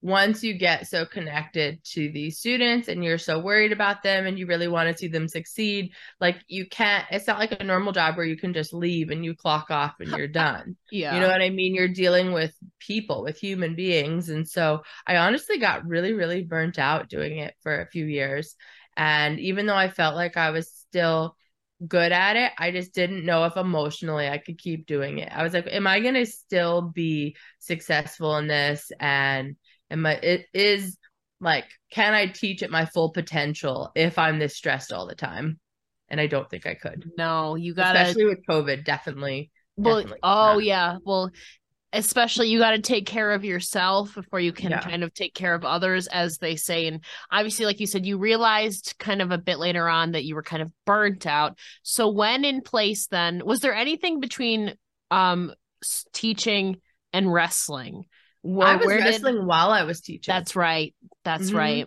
once 0.00 0.44
you 0.44 0.56
get 0.56 0.86
so 0.86 1.04
connected 1.04 1.82
to 1.82 2.08
these 2.12 2.38
students 2.38 2.86
and 2.86 3.02
you're 3.02 3.18
so 3.18 3.40
worried 3.40 3.72
about 3.72 4.04
them 4.04 4.28
and 4.28 4.38
you 4.38 4.46
really 4.46 4.68
want 4.68 4.88
to 4.88 4.96
see 4.96 5.08
them 5.08 5.26
succeed, 5.26 5.92
like 6.20 6.36
you 6.46 6.68
can't, 6.68 7.04
it's 7.10 7.26
not 7.26 7.40
like 7.40 7.60
a 7.60 7.64
normal 7.64 7.92
job 7.92 8.16
where 8.16 8.24
you 8.24 8.36
can 8.36 8.52
just 8.52 8.72
leave 8.72 9.10
and 9.10 9.24
you 9.24 9.34
clock 9.34 9.72
off 9.72 9.94
and 9.98 10.10
you're 10.16 10.28
done. 10.28 10.76
yeah 10.92 11.16
You 11.16 11.20
know 11.20 11.26
what 11.26 11.42
I 11.42 11.50
mean? 11.50 11.74
You're 11.74 11.88
dealing 11.88 12.32
with 12.32 12.54
people, 12.78 13.24
with 13.24 13.38
human 13.38 13.74
beings. 13.74 14.28
And 14.28 14.48
so 14.48 14.84
I 15.04 15.16
honestly 15.16 15.58
got 15.58 15.84
really, 15.84 16.12
really 16.12 16.44
burnt 16.44 16.78
out 16.78 17.08
doing 17.08 17.38
it 17.38 17.56
for 17.64 17.80
a 17.80 17.90
few 17.90 18.06
years. 18.06 18.54
And 18.96 19.40
even 19.40 19.66
though 19.66 19.74
I 19.74 19.88
felt 19.88 20.14
like 20.14 20.36
I 20.36 20.50
was 20.50 20.70
still 20.70 21.34
good 21.86 22.12
at 22.12 22.36
it, 22.36 22.52
I 22.58 22.70
just 22.70 22.94
didn't 22.94 23.24
know 23.24 23.44
if 23.44 23.56
emotionally 23.56 24.28
I 24.28 24.38
could 24.38 24.58
keep 24.58 24.86
doing 24.86 25.18
it. 25.18 25.30
I 25.32 25.42
was 25.42 25.52
like, 25.52 25.66
am 25.70 25.86
I 25.86 26.00
going 26.00 26.14
to 26.14 26.26
still 26.26 26.82
be 26.82 27.36
successful 27.58 28.36
in 28.38 28.48
this? 28.48 28.90
And 28.98 29.56
am 29.90 30.04
I, 30.06 30.14
it 30.14 30.46
is 30.52 30.96
like, 31.40 31.66
can 31.90 32.14
I 32.14 32.26
teach 32.26 32.62
at 32.62 32.70
my 32.70 32.84
full 32.86 33.10
potential 33.10 33.92
if 33.94 34.18
I'm 34.18 34.38
this 34.38 34.56
stressed 34.56 34.92
all 34.92 35.06
the 35.06 35.14
time? 35.14 35.60
And 36.08 36.20
I 36.20 36.26
don't 36.26 36.48
think 36.48 36.66
I 36.66 36.72
could, 36.72 37.04
no 37.18 37.54
you 37.54 37.74
gotta 37.74 38.00
especially 38.00 38.24
with 38.24 38.46
COVID, 38.48 38.84
definitely. 38.84 39.50
well 39.76 39.96
definitely 39.96 40.20
oh 40.22 40.54
not. 40.54 40.64
yeah 40.64 40.96
well 41.04 41.30
especially 41.92 42.48
you 42.48 42.58
got 42.58 42.72
to 42.72 42.80
take 42.82 43.06
care 43.06 43.32
of 43.32 43.44
yourself 43.44 44.14
before 44.14 44.40
you 44.40 44.52
can 44.52 44.70
Yeah. 44.72 44.80
kind 44.80 45.02
of 45.02 45.14
take 45.14 45.34
care 45.34 45.54
of 45.54 45.64
others 45.64 46.06
as 46.06 46.36
they 46.38 46.56
say 46.56 46.86
and 46.86 47.02
obviously 47.30 47.64
like 47.64 47.80
you 47.80 47.86
said 47.86 48.04
you 48.04 48.18
realized 48.18 48.94
kind 48.98 49.22
of 49.22 49.30
a 49.30 49.38
bit 49.38 49.58
later 49.58 49.88
on 49.88 50.12
that 50.12 50.24
you 50.24 50.34
were 50.34 50.42
kind 50.42 50.60
of 50.62 50.70
burnt 50.84 51.26
out 51.26 51.58
so 51.82 52.08
when 52.10 52.44
in 52.44 52.60
place 52.60 53.06
then 53.06 53.42
was 53.44 53.60
there 53.60 53.74
anything 53.74 54.20
between 54.20 54.74
um 55.10 55.52
teaching 56.12 56.76
and 57.12 57.32
wrestling 57.32 58.04
Where- 58.42 58.68
I 58.68 58.76
was 58.76 58.86
where 58.86 58.98
did- 58.98 59.04
wrestling 59.06 59.46
while 59.46 59.70
I 59.70 59.84
was 59.84 60.00
teaching. 60.02 60.32
that's 60.32 60.54
right 60.54 60.94
that's 61.24 61.50
Mhm. 61.50 61.54
right 61.56 61.86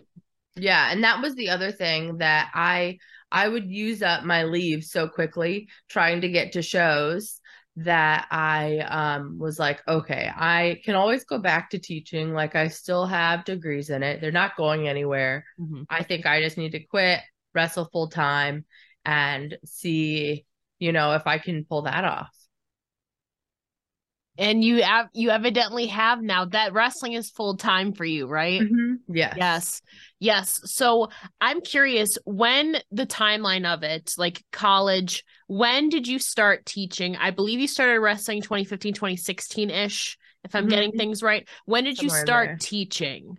Yeah, 0.54 0.90
and 0.92 1.04
that 1.04 1.22
was 1.22 1.34
the 1.34 1.48
other 1.50 1.72
thing 1.72 2.18
that 2.18 2.50
I 2.54 2.98
I 3.30 3.48
would 3.48 3.64
use 3.70 4.02
up 4.02 4.24
my 4.24 4.44
leave 4.44 4.84
so 4.84 5.08
quickly 5.08 5.68
trying 5.88 6.20
to 6.20 6.28
get 6.28 6.52
to 6.52 6.60
shows 6.62 7.40
that 7.76 8.26
I 8.30 8.78
um 8.80 9.38
was 9.38 9.58
like, 9.58 9.80
okay, 9.88 10.30
I 10.34 10.80
can 10.84 10.94
always 10.94 11.24
go 11.24 11.38
back 11.38 11.70
to 11.70 11.78
teaching. 11.78 12.32
Like 12.34 12.54
I 12.54 12.68
still 12.68 13.06
have 13.06 13.44
degrees 13.44 13.90
in 13.90 14.02
it. 14.02 14.20
They're 14.20 14.30
not 14.32 14.56
going 14.56 14.88
anywhere. 14.88 15.44
Mhm. 15.58 15.86
I 15.88 16.02
think 16.02 16.26
I 16.26 16.42
just 16.42 16.58
need 16.58 16.72
to 16.72 16.84
quit, 16.84 17.20
wrestle 17.54 17.88
full 17.92 18.08
time 18.08 18.64
and 19.04 19.56
see, 19.64 20.44
you 20.78 20.92
know, 20.92 21.12
if 21.14 21.26
I 21.26 21.38
can 21.38 21.64
pull 21.64 21.82
that 21.82 22.04
off. 22.04 22.28
And 24.38 24.64
you 24.64 24.82
have 24.82 25.08
you 25.12 25.30
evidently 25.30 25.86
have 25.86 26.22
now 26.22 26.44
that 26.46 26.72
wrestling 26.72 27.12
is 27.12 27.30
full 27.30 27.56
time 27.56 27.92
for 27.92 28.04
you 28.04 28.26
right 28.26 28.62
Mhm. 28.62 28.98
Yes. 29.08 29.34
Yes. 29.36 29.82
Yes. 30.20 30.60
So 30.64 31.08
I'm 31.40 31.60
curious 31.60 32.16
when 32.24 32.76
the 32.90 33.06
timeline 33.06 33.66
of 33.66 33.82
it, 33.82 34.14
like 34.16 34.42
college, 34.52 35.24
when 35.48 35.88
did 35.88 36.06
you 36.06 36.18
start 36.18 36.64
teaching? 36.64 37.16
I 37.16 37.30
believe 37.30 37.58
you 37.60 37.68
started 37.68 38.00
wrestling 38.00 38.40
2015, 38.40 38.94
2016 38.94 39.70
ish, 39.70 40.16
if 40.44 40.54
I'm 40.54 40.66
Mhm. 40.66 40.70
getting 40.70 40.92
things 40.92 41.22
right. 41.22 41.46
When 41.66 41.84
did 41.84 42.00
you 42.00 42.08
Somewhere 42.08 42.20
in 42.20 42.26
start 42.26 42.46
there. 42.48 42.58
teaching? 42.60 43.38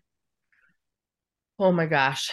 Oh 1.57 1.71
my 1.71 1.85
gosh. 1.85 2.31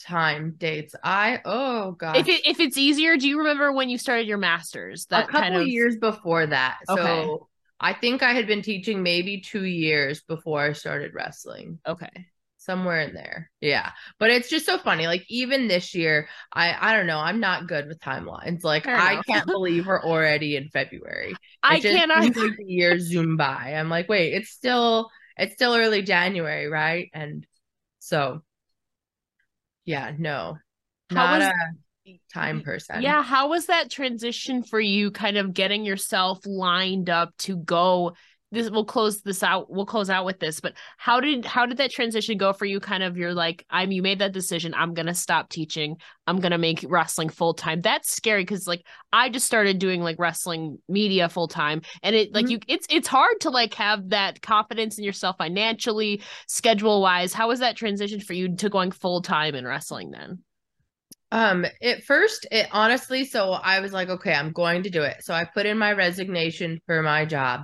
Time, 0.00 0.54
dates. 0.56 0.94
I 1.04 1.40
oh 1.44 1.92
god. 1.92 2.16
If 2.16 2.28
it, 2.28 2.46
if 2.46 2.60
it's 2.60 2.78
easier, 2.78 3.16
do 3.18 3.28
you 3.28 3.38
remember 3.38 3.70
when 3.72 3.90
you 3.90 3.98
started 3.98 4.26
your 4.26 4.38
masters? 4.38 5.06
That 5.06 5.24
a 5.24 5.26
couple 5.28 5.42
kind 5.42 5.62
of... 5.62 5.68
years 5.68 5.98
before 5.98 6.46
that. 6.46 6.78
So 6.86 6.94
Okay. 6.94 7.28
I 7.80 7.94
think 7.94 8.22
I 8.22 8.32
had 8.34 8.46
been 8.46 8.62
teaching 8.62 9.02
maybe 9.02 9.40
two 9.40 9.64
years 9.64 10.20
before 10.22 10.60
I 10.62 10.72
started 10.74 11.14
wrestling. 11.14 11.78
Okay. 11.86 12.26
Somewhere 12.58 13.00
in 13.00 13.14
there. 13.14 13.50
Yeah. 13.62 13.90
But 14.18 14.30
it's 14.30 14.50
just 14.50 14.66
so 14.66 14.76
funny. 14.76 15.06
Like 15.06 15.24
even 15.30 15.66
this 15.66 15.94
year, 15.94 16.28
I 16.52 16.76
I 16.78 16.94
don't 16.94 17.06
know. 17.06 17.18
I'm 17.18 17.40
not 17.40 17.66
good 17.66 17.88
with 17.88 17.98
timelines. 18.00 18.62
Like 18.64 18.84
Fair 18.84 18.96
I 18.96 19.22
can't 19.22 19.46
believe 19.56 19.86
we're 19.86 20.02
already 20.04 20.56
in 20.56 20.68
February. 20.68 21.34
I 21.62 21.76
It 21.78 21.82
just 21.82 21.96
cannot. 21.96 22.18
like 22.24 22.34
the 22.34 22.64
years 22.66 23.04
zoom 23.08 23.38
by. 23.38 23.74
I'm 23.74 23.88
like, 23.88 24.10
wait, 24.10 24.34
it's 24.34 24.50
still 24.50 25.08
it's 25.38 25.54
still 25.54 25.74
early 25.74 26.02
January, 26.02 26.66
right? 26.66 27.08
And 27.14 27.46
so 27.98 28.42
yeah, 29.86 30.12
no. 30.18 30.58
How 31.08 31.16
Not 31.16 31.38
was- 31.38 31.48
a 31.48 31.52
time 32.32 32.62
person. 32.62 33.02
Yeah, 33.02 33.22
how 33.22 33.48
was 33.48 33.66
that 33.66 33.90
transition 33.90 34.62
for 34.62 34.80
you 34.80 35.10
kind 35.10 35.36
of 35.36 35.52
getting 35.54 35.84
yourself 35.84 36.38
lined 36.46 37.10
up 37.10 37.36
to 37.38 37.56
go 37.56 38.14
this 38.52 38.68
we'll 38.68 38.84
close 38.84 39.22
this 39.22 39.44
out 39.44 39.70
we'll 39.70 39.86
close 39.86 40.10
out 40.10 40.24
with 40.24 40.40
this 40.40 40.58
but 40.58 40.72
how 40.96 41.20
did 41.20 41.44
how 41.44 41.66
did 41.66 41.76
that 41.76 41.92
transition 41.92 42.36
go 42.36 42.52
for 42.52 42.64
you 42.64 42.80
kind 42.80 43.04
of 43.04 43.16
you're 43.16 43.32
like 43.32 43.64
i'm 43.70 43.92
you 43.92 44.02
made 44.02 44.18
that 44.18 44.32
decision 44.32 44.74
i'm 44.74 44.92
gonna 44.92 45.14
stop 45.14 45.48
teaching 45.48 45.96
i'm 46.26 46.40
gonna 46.40 46.58
make 46.58 46.84
wrestling 46.88 47.28
full 47.28 47.54
time 47.54 47.80
that's 47.80 48.10
scary 48.10 48.42
because 48.42 48.66
like 48.66 48.82
i 49.12 49.28
just 49.28 49.46
started 49.46 49.78
doing 49.78 50.02
like 50.02 50.16
wrestling 50.18 50.78
media 50.88 51.28
full 51.28 51.46
time 51.46 51.80
and 52.02 52.16
it 52.16 52.34
like 52.34 52.46
Mhm. 52.46 52.50
you 52.50 52.58
it's 52.66 52.88
it's 52.90 53.06
hard 53.06 53.38
to 53.42 53.50
like 53.50 53.74
have 53.74 54.08
that 54.08 54.42
confidence 54.42 54.98
in 54.98 55.04
yourself 55.04 55.36
financially 55.38 56.20
schedule 56.48 57.00
wise 57.00 57.32
how 57.32 57.46
was 57.46 57.60
that 57.60 57.76
transition 57.76 58.18
for 58.18 58.32
you 58.32 58.56
to 58.56 58.68
going 58.68 58.90
full 58.90 59.22
time 59.22 59.54
in 59.54 59.64
wrestling 59.64 60.10
then 60.10 60.40
Um, 61.32 61.64
at 61.82 62.02
first, 62.04 62.46
it 62.50 62.68
honestly, 62.72 63.24
so 63.24 63.52
I 63.52 63.80
was 63.80 63.92
like, 63.92 64.08
okay, 64.08 64.34
I'm 64.34 64.52
going 64.52 64.82
to 64.82 64.90
do 64.90 65.02
it. 65.02 65.22
So 65.22 65.32
I 65.32 65.44
put 65.44 65.66
in 65.66 65.78
my 65.78 65.92
resignation 65.92 66.80
for 66.86 67.02
my 67.02 67.24
job. 67.24 67.62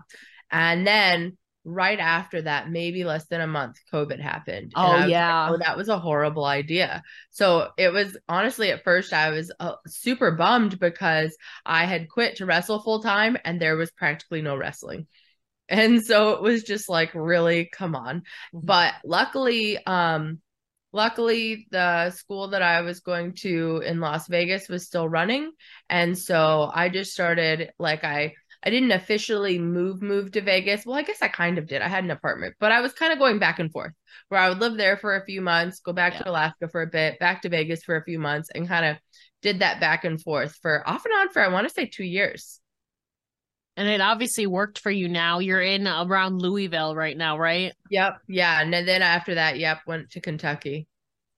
And 0.51 0.87
then 0.87 1.37
right 1.65 1.99
after 1.99 2.43
that, 2.43 2.71
maybe 2.71 3.03
less 3.03 3.27
than 3.27 3.41
a 3.41 3.47
month, 3.47 3.77
COVID 3.93 4.21
happened. 4.21 4.73
Oh, 4.77 4.93
was 4.93 5.01
like, 5.01 5.11
yeah. 5.11 5.49
oh, 5.51 5.59
that 5.59 5.77
was 5.77 5.89
a 5.89 5.99
horrible 5.99 6.45
idea. 6.45 7.03
So 7.31 7.71
it 7.77 7.93
was 7.93 8.17
honestly, 8.29 8.71
at 8.71 8.85
first, 8.85 9.13
I 9.13 9.31
was 9.31 9.53
uh, 9.59 9.75
super 9.89 10.31
bummed 10.31 10.79
because 10.79 11.37
I 11.65 11.85
had 11.85 12.09
quit 12.09 12.37
to 12.37 12.47
wrestle 12.47 12.81
full 12.81 13.03
time 13.03 13.37
and 13.45 13.61
there 13.61 13.77
was 13.77 13.91
practically 13.91 14.43
no 14.43 14.57
wrestling. 14.57 15.09
And 15.69 16.05
so 16.05 16.31
it 16.31 16.43
was 16.43 16.63
just 16.63 16.89
like, 16.89 17.11
really, 17.15 17.69
come 17.73 17.97
on. 17.97 18.23
Mhm. 18.55 18.61
But 18.65 18.95
luckily, 19.05 19.85
um, 19.85 20.41
luckily 20.97 21.69
the 21.71 22.11
school 22.11 22.49
that 22.49 22.63
I 22.63 22.81
was 22.81 23.01
going 23.01 23.35
to 23.35 23.83
in 23.85 24.01
Las 24.01 24.27
Vegas 24.27 24.69
was 24.69 24.87
still 24.87 25.09
running. 25.09 25.53
And 25.91 26.19
so 26.19 26.71
I 26.75 26.89
just 26.89 27.13
started 27.13 27.71
like 27.79 28.03
I 28.03 28.33
I 28.63 28.71
didn't 28.71 28.91
officially 28.91 29.59
move 29.59 30.03
move 30.03 30.33
to 30.33 30.41
Vegas. 30.41 30.85
Well, 30.85 30.97
I 30.97 31.03
guess 31.03 31.23
I 31.23 31.29
kind 31.29 31.59
of 31.59 31.69
did. 31.69 31.83
I 31.83 31.89
had 31.89 32.03
an 32.03 32.11
apartment, 32.11 32.57
but 32.59 32.73
I 32.73 32.81
was 32.81 32.95
kind 32.95 33.13
of 33.13 33.19
going 33.19 33.39
back 33.39 33.59
and 33.61 33.71
forth 33.71 33.93
where 34.29 34.41
I 34.41 34.49
would 34.49 34.59
live 34.59 34.77
there 34.77 34.97
for 34.97 35.15
a 35.15 35.25
few 35.25 35.41
months, 35.41 35.81
go 35.81 35.93
back 35.93 36.15
yeah. 36.15 36.23
to 36.23 36.31
Alaska 36.31 36.69
for 36.69 36.83
a 36.83 36.87
bit, 36.87 37.21
back 37.21 37.43
to 37.43 37.49
Vegas 37.49 37.85
for 37.85 37.97
a 37.97 38.03
few 38.03 38.19
months, 38.19 38.49
and 38.53 38.67
kind 38.67 38.87
of 38.87 38.97
did 39.43 39.61
that 39.61 39.79
back 39.79 40.05
and 40.05 40.21
forth 40.21 40.59
for 40.63 40.83
off 40.89 41.05
and 41.05 41.15
on 41.15 41.29
for 41.29 41.43
I 41.43 41.49
want 41.49 41.69
to 41.69 41.75
say 41.75 41.87
two 41.87 42.05
years. 42.05 42.61
And 43.77 43.89
it 43.89 44.01
obviously 44.01 44.47
worked 44.47 44.79
for 44.79 44.91
you 44.91 45.09
now. 45.09 45.39
You're 45.39 45.61
in 45.61 45.87
around 45.87 46.41
Louisville 46.41 46.95
right 46.95 47.17
now, 47.17 47.39
right? 47.39 47.75
Yep. 47.91 48.19
Yeah. 48.27 48.63
And 48.63 48.73
then 48.73 49.03
after 49.03 49.35
that, 49.35 49.59
yep, 49.59 49.81
went 49.87 50.11
to 50.13 50.21
Kentucky. 50.21 50.89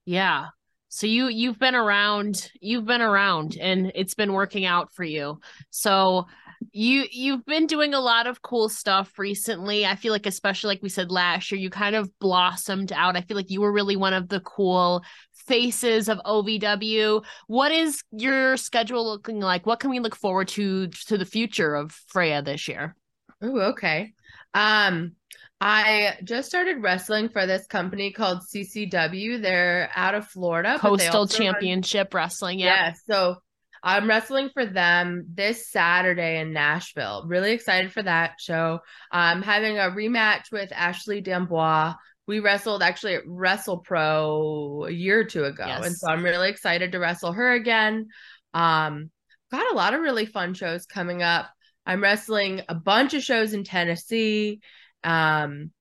Yeah. 0.05 0.47
So 0.87 1.05
you 1.05 1.27
you've 1.27 1.59
been 1.59 1.75
around, 1.75 2.49
you've 2.61 2.85
been 2.85 3.01
around 3.01 3.57
and 3.59 3.91
it's 3.93 4.15
been 4.15 4.33
working 4.33 4.65
out 4.65 4.93
for 4.93 5.03
you. 5.03 5.39
So 5.69 6.27
you 6.71 7.05
you've 7.11 7.45
been 7.45 7.67
doing 7.67 7.93
a 7.93 7.99
lot 7.99 8.27
of 8.27 8.41
cool 8.41 8.69
stuff 8.69 9.17
recently 9.17 9.85
i 9.85 9.95
feel 9.95 10.11
like 10.11 10.25
especially 10.25 10.67
like 10.69 10.83
we 10.83 10.89
said 10.89 11.11
last 11.11 11.51
year 11.51 11.59
you 11.59 11.69
kind 11.69 11.95
of 11.95 12.11
blossomed 12.19 12.91
out 12.91 13.15
i 13.15 13.21
feel 13.21 13.37
like 13.37 13.49
you 13.49 13.61
were 13.61 13.71
really 13.71 13.95
one 13.95 14.13
of 14.13 14.29
the 14.29 14.39
cool 14.41 15.03
faces 15.33 16.09
of 16.09 16.19
ovw 16.25 17.23
what 17.47 17.71
is 17.71 18.03
your 18.11 18.57
schedule 18.57 19.05
looking 19.05 19.39
like 19.39 19.65
what 19.65 19.79
can 19.79 19.89
we 19.89 19.99
look 19.99 20.15
forward 20.15 20.47
to 20.47 20.87
to 20.87 21.17
the 21.17 21.25
future 21.25 21.75
of 21.75 21.91
freya 22.07 22.41
this 22.41 22.67
year 22.67 22.95
oh 23.41 23.59
okay 23.61 24.13
um 24.53 25.13
I 25.61 26.15
just 26.23 26.47
started 26.47 26.81
wrestling 26.81 27.27
for 27.27 27.45
this 27.45 27.67
company 27.67 28.13
called 28.13 28.43
CCW. 28.43 29.41
They're 29.41 29.89
out 29.93 30.15
of 30.15 30.25
Florida. 30.25 30.77
Coastal 30.79 31.27
Championship 31.27 32.13
run... 32.13 32.23
Wrestling. 32.23 32.59
Yep. 32.59 32.67
Yeah. 32.67 32.93
So 33.09 33.35
I'm 33.83 34.07
wrestling 34.07 34.49
for 34.53 34.65
them 34.65 35.25
this 35.33 35.69
Saturday 35.69 36.39
in 36.39 36.53
Nashville. 36.53 37.23
Really 37.27 37.51
excited 37.51 37.91
for 37.91 38.03
that 38.03 38.33
show. 38.39 38.79
I'm 39.11 39.41
having 39.41 39.77
a 39.77 39.91
rematch 39.91 40.51
with 40.51 40.71
Ashley 40.71 41.21
D'Amboise. 41.21 41.95
We 42.27 42.39
wrestled 42.39 42.83
actually 42.83 43.15
at 43.15 43.23
Wrestle 43.25 43.79
Pro 43.79 44.85
a 44.87 44.91
year 44.91 45.21
or 45.21 45.23
two 45.23 45.45
ago. 45.45 45.65
Yes. 45.65 45.85
And 45.85 45.95
so 45.95 46.09
I'm 46.09 46.23
really 46.23 46.49
excited 46.49 46.91
to 46.91 46.99
wrestle 46.99 47.31
her 47.31 47.53
again. 47.53 48.07
Um, 48.53 49.09
got 49.51 49.71
a 49.71 49.75
lot 49.75 49.93
of 49.93 50.01
really 50.01 50.25
fun 50.25 50.53
shows 50.53 50.85
coming 50.85 51.23
up. 51.23 51.49
I'm 51.85 52.03
wrestling 52.03 52.61
a 52.69 52.75
bunch 52.75 53.13
of 53.13 53.23
shows 53.23 53.53
in 53.53 53.63
Tennessee. 53.63 54.59
Um, 55.03 55.71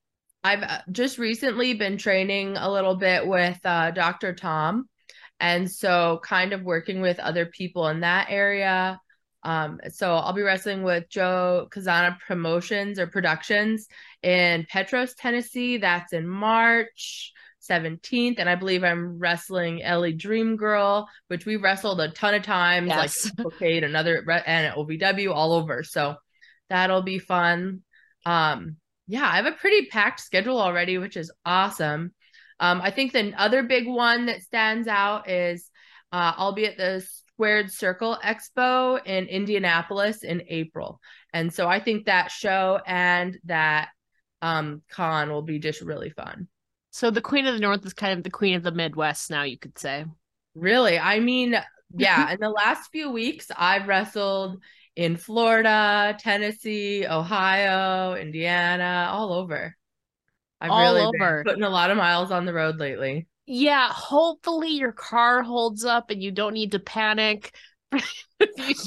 I've 0.43 0.63
uh, 0.63 0.79
just 0.91 1.19
recently 1.19 1.75
been 1.75 1.99
training 1.99 2.57
a 2.57 2.71
little 2.71 2.97
bit 2.97 3.27
with 3.27 3.59
uh, 3.65 3.91
Dr. 3.91 4.35
Tom 4.35 4.89
and 5.41 5.71
so 5.71 6.21
kind 6.25 6.53
of 6.53 6.63
working 6.63 7.01
with 7.01 7.19
other 7.19 7.47
people 7.47 7.89
in 7.89 8.01
that 8.01 8.27
area 8.31 9.01
um, 9.45 9.81
so 9.91 10.15
I'll 10.15 10.33
be 10.33 10.43
wrestling 10.43 10.83
with 10.83 11.09
Joe 11.09 11.69
Kazana 11.71 12.19
Promotions 12.21 12.99
or 12.99 13.07
Productions 13.07 13.87
in 14.23 14.67
Petros, 14.69 15.15
Tennessee. 15.15 15.79
That's 15.79 16.13
in 16.13 16.27
March 16.27 17.33
17th. 17.69 18.37
And 18.39 18.49
I 18.49 18.57
believe 18.57 18.83
I'm 18.83 19.19
wrestling 19.19 19.83
Ellie 19.83 20.13
Dream 20.13 20.57
Girl, 20.57 21.09
which 21.29 21.47
we 21.47 21.57
wrestled 21.57 22.01
a 22.01 22.11
ton 22.11 22.35
of 22.35 22.43
times, 22.43 22.89
yes. 22.89 23.31
like 23.39 23.47
okay, 23.47 23.79
another 23.83 24.25
and 24.47 24.75
OVW 24.75 25.33
all 25.33 25.53
over. 25.53 25.83
So 25.85 26.17
that'll 26.69 27.03
be 27.03 27.19
fun. 27.19 27.83
Um, 28.27 28.77
yeah, 29.07 29.27
I 29.27 29.37
have 29.37 29.47
a 29.47 29.53
pretty 29.53 29.87
packed 29.87 30.21
schedule 30.21 30.61
already, 30.61 30.99
which 30.99 31.17
is 31.17 31.33
awesome. 31.45 32.13
Um, 32.61 32.81
I 32.83 32.91
think 32.91 33.13
the 33.13 33.33
other 33.37 33.63
big 33.63 33.87
one 33.87 34.27
that 34.27 34.43
stands 34.43 34.89
out 34.89 35.29
is 35.29 35.71
uh, 36.13 36.33
I'll 36.37 36.53
be 36.53 36.67
at 36.67 36.77
the 36.77 37.07
Squared 37.35 37.71
Circle 37.71 38.19
Expo 38.25 39.01
in 39.07 39.27
Indianapolis 39.27 40.25
in 40.25 40.43
April. 40.49 41.01
And 41.33 41.53
so 41.53 41.69
I 41.69 41.79
think 41.79 42.07
that 42.07 42.31
show 42.31 42.81
and 42.87 43.39
that 43.45 43.91
um, 44.43 44.83
con 44.91 45.31
will 45.31 45.43
be 45.43 45.59
just 45.59 45.81
really 45.81 46.11
fun. 46.11 46.49
So 46.91 47.11
the 47.11 47.21
Queen 47.21 47.47
of 47.47 47.55
the 47.55 47.61
North 47.61 47.85
is 47.87 47.93
kind 47.93 48.17
of 48.19 48.25
the 48.25 48.31
Queen 48.31 48.57
of 48.57 48.63
the 48.63 48.73
Midwest 48.73 49.31
now, 49.31 49.45
you 49.45 49.59
could 49.59 49.79
say. 49.79 50.05
Really? 50.55 50.99
I 50.99 51.21
mean, 51.21 51.55
yeah, 51.97 52.33
in 52.33 52.41
the 52.41 52.51
last 52.51 52.91
few 52.91 53.11
weeks, 53.11 53.51
I've 53.57 53.87
wrestled 53.87 54.61
in 54.97 55.17
Florida, 55.17 56.17
Tennessee, 56.19 57.07
Ohio, 57.07 58.15
Indiana, 58.15 59.11
all 59.13 59.33
over. 59.33 59.77
I've 60.61 60.71
all 60.71 60.95
really 60.95 61.07
over. 61.07 61.45
putting 61.45 61.63
a 61.63 61.71
lot 61.71 61.91
of 61.91 61.97
miles 61.97 62.31
on 62.31 62.45
the 62.45 62.53
road 62.53 62.79
lately. 62.79 63.27
Yeah, 63.47 63.89
hopefully 63.91 64.71
your 64.71 64.93
car 64.93 65.43
holds 65.43 65.85
up 65.85 66.11
and 66.11 66.23
you 66.23 66.31
don't 66.31 66.55
need 66.55 66.73
to 66.73 66.79
panic. 66.79 67.55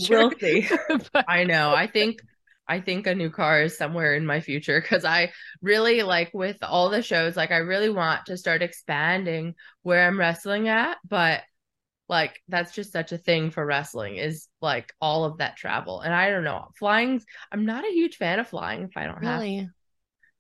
we'll 0.10 0.31
see. 0.39 0.67
but... 1.13 1.25
I 1.27 1.45
know. 1.45 1.73
I 1.73 1.88
think 1.88 2.21
I 2.67 2.79
think 2.79 3.07
a 3.07 3.15
new 3.15 3.29
car 3.29 3.63
is 3.63 3.77
somewhere 3.77 4.15
in 4.15 4.25
my 4.25 4.39
future 4.39 4.79
because 4.79 5.03
I 5.03 5.31
really 5.62 6.03
like 6.03 6.31
with 6.34 6.57
all 6.62 6.89
the 6.89 7.01
shows, 7.01 7.36
like 7.36 7.51
I 7.51 7.57
really 7.57 7.89
want 7.89 8.27
to 8.27 8.38
start 8.38 8.62
expanding 8.62 9.55
where 9.81 10.07
I'm 10.07 10.19
wrestling 10.19 10.69
at, 10.69 10.97
but 11.07 11.41
like 12.07 12.39
that's 12.47 12.73
just 12.73 12.93
such 12.93 13.12
a 13.13 13.17
thing 13.17 13.51
for 13.51 13.65
wrestling 13.65 14.17
is 14.17 14.47
like 14.62 14.93
all 15.01 15.25
of 15.25 15.39
that 15.39 15.57
travel. 15.57 16.01
And 16.01 16.13
I 16.13 16.29
don't 16.29 16.43
know, 16.43 16.67
flying 16.77 17.21
I'm 17.51 17.65
not 17.65 17.84
a 17.84 17.91
huge 17.91 18.17
fan 18.17 18.39
of 18.39 18.47
flying 18.47 18.84
if 18.84 18.95
I 18.95 19.05
don't 19.05 19.19
really? 19.19 19.57
have 19.57 19.67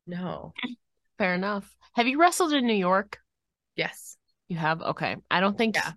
No. 0.05 0.53
Fair 1.21 1.35
enough. 1.35 1.71
Have 1.93 2.07
you 2.07 2.19
wrestled 2.19 2.51
in 2.51 2.65
New 2.65 2.73
York? 2.73 3.19
Yes. 3.75 4.17
You 4.47 4.57
have? 4.57 4.81
Okay. 4.81 5.17
I 5.29 5.39
don't 5.39 5.55
think. 5.55 5.75
Yeah. 5.75 5.91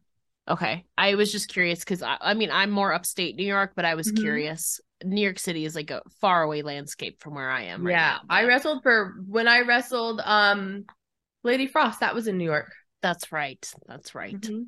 Okay. 0.47 0.85
I 0.99 1.15
was 1.15 1.33
just 1.33 1.49
curious 1.49 1.79
because 1.79 2.03
I, 2.03 2.19
I 2.21 2.35
mean, 2.35 2.51
I'm 2.51 2.71
more 2.71 2.93
upstate 2.93 3.35
New 3.35 3.47
York, 3.47 3.73
but 3.75 3.87
I 3.87 3.95
was 3.95 4.09
mm-hmm. 4.09 4.23
curious. 4.23 4.83
New 5.03 5.23
York 5.23 5.39
City 5.39 5.65
is 5.65 5.75
like 5.75 5.91
a 5.91 6.03
faraway 6.21 6.61
landscape 6.61 7.23
from 7.23 7.37
where 7.37 7.49
I 7.49 7.63
am. 7.63 7.87
Right 7.87 7.93
yeah. 7.93 8.19
Now, 8.19 8.21
I 8.29 8.45
wrestled 8.45 8.83
for 8.83 9.15
when 9.27 9.49
I 9.49 9.61
wrestled 9.61 10.21
um 10.23 10.85
Lady 11.43 11.69
Frost. 11.69 12.01
That 12.01 12.15
was 12.15 12.29
in 12.29 12.37
New 12.37 12.45
York. 12.45 12.71
That's 13.01 13.33
right. 13.33 13.67
That's 13.87 14.15
right. 14.15 14.39
Mm-hmm. 14.39 14.65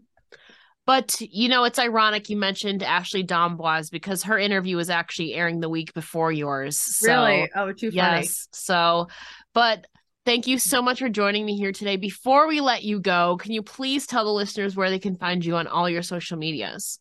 But 0.87 1.21
you 1.21 1.51
know, 1.51 1.65
it's 1.65 1.79
ironic 1.79 2.31
you 2.31 2.39
mentioned 2.39 2.83
Ashley 2.83 3.25
D'Amboise 3.25 3.91
because 3.91 4.23
her 4.23 4.39
interview 4.39 4.79
was 4.79 4.89
actually 4.89 5.35
airing 5.35 5.61
the 5.61 5.69
week 5.69 5.93
before 5.93 6.33
yours. 6.33 6.79
So, 6.79 7.13
really? 7.13 7.51
Oh, 7.55 7.73
too 7.73 7.91
funny. 7.91 8.23
Yes. 8.23 8.49
So, 8.53 9.09
but 9.53 9.85
Thank 10.27 10.49
you 10.49 10.59
so 10.59 10.83
much 10.83 10.99
for 10.99 11.09
joining 11.09 11.47
me 11.47 11.57
here 11.57 11.71
today. 11.71 11.97
Before 11.97 12.49
we 12.49 12.61
let 12.61 12.83
you 12.83 12.99
go, 12.99 13.37
can 13.37 13.53
you 13.53 13.63
please 13.63 14.09
tell 14.09 14.25
the 14.25 14.33
listeners 14.33 14.75
where 14.75 14.91
they 14.91 14.99
can 14.99 15.15
find 15.15 15.45
you 15.45 15.55
on 15.55 15.69
all 15.69 15.89
your 15.89 16.03
social 16.03 16.37
medias? 16.37 16.99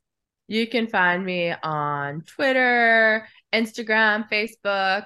You 0.48 0.68
can 0.68 0.86
find 0.86 1.26
me 1.26 1.52
on 1.64 2.22
Twitter, 2.22 3.28
Instagram, 3.52 4.30
Facebook, 4.30 5.06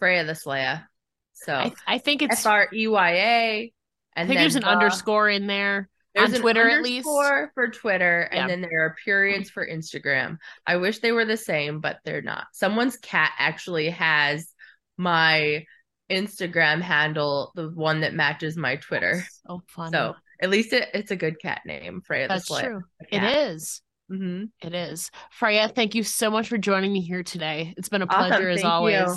Freya 0.00 0.24
the 0.24 0.32
Slaya. 0.32 0.88
So 1.34 1.54
I, 1.54 1.72
I 1.86 1.98
think 1.98 2.22
it's 2.22 2.44
F 2.44 2.46
R 2.46 2.68
E 2.74 2.88
Y 2.88 3.10
A. 3.12 3.72
I 4.16 4.26
think 4.26 4.40
there's 4.40 4.56
an 4.56 4.64
uh, 4.64 4.70
underscore 4.70 5.30
in 5.30 5.46
there. 5.46 5.88
There's 6.16 6.34
on 6.34 6.40
Twitter 6.40 6.68
at 6.68 6.82
least 6.82 7.04
for 7.04 7.68
Twitter, 7.72 8.22
and 8.22 8.38
yeah. 8.38 8.46
then 8.48 8.60
there 8.60 8.84
are 8.84 8.96
periods 9.04 9.50
for 9.50 9.64
Instagram. 9.64 10.38
I 10.66 10.78
wish 10.78 10.98
they 10.98 11.12
were 11.12 11.24
the 11.24 11.36
same, 11.36 11.78
but 11.78 11.98
they're 12.04 12.22
not. 12.22 12.46
Someone's 12.52 12.96
cat 12.96 13.30
actually 13.38 13.90
has 13.90 14.52
my 14.96 15.64
Instagram 16.10 16.80
handle, 16.80 17.52
the 17.54 17.68
one 17.70 18.00
that 18.00 18.14
matches 18.14 18.56
my 18.56 18.76
Twitter. 18.76 19.24
so 19.46 19.62
funny. 19.68 19.92
So 19.92 20.14
at 20.40 20.50
least 20.50 20.72
it, 20.72 20.88
it's 20.94 21.10
a 21.10 21.16
good 21.16 21.40
cat 21.40 21.62
name, 21.64 22.00
Freya 22.00 22.28
That's 22.28 22.48
true. 22.48 22.82
It 23.10 23.22
is. 23.22 23.82
Mm-hmm. 24.10 24.44
It 24.66 24.74
is. 24.74 25.10
Freya, 25.30 25.68
thank 25.68 25.94
you 25.94 26.02
so 26.02 26.30
much 26.30 26.48
for 26.48 26.58
joining 26.58 26.92
me 26.92 27.00
here 27.00 27.22
today. 27.22 27.72
It's 27.76 27.88
been 27.88 28.02
a 28.02 28.06
pleasure 28.06 28.34
awesome. 28.34 28.50
as 28.50 28.64
always. 28.64 28.94
You. 28.94 29.16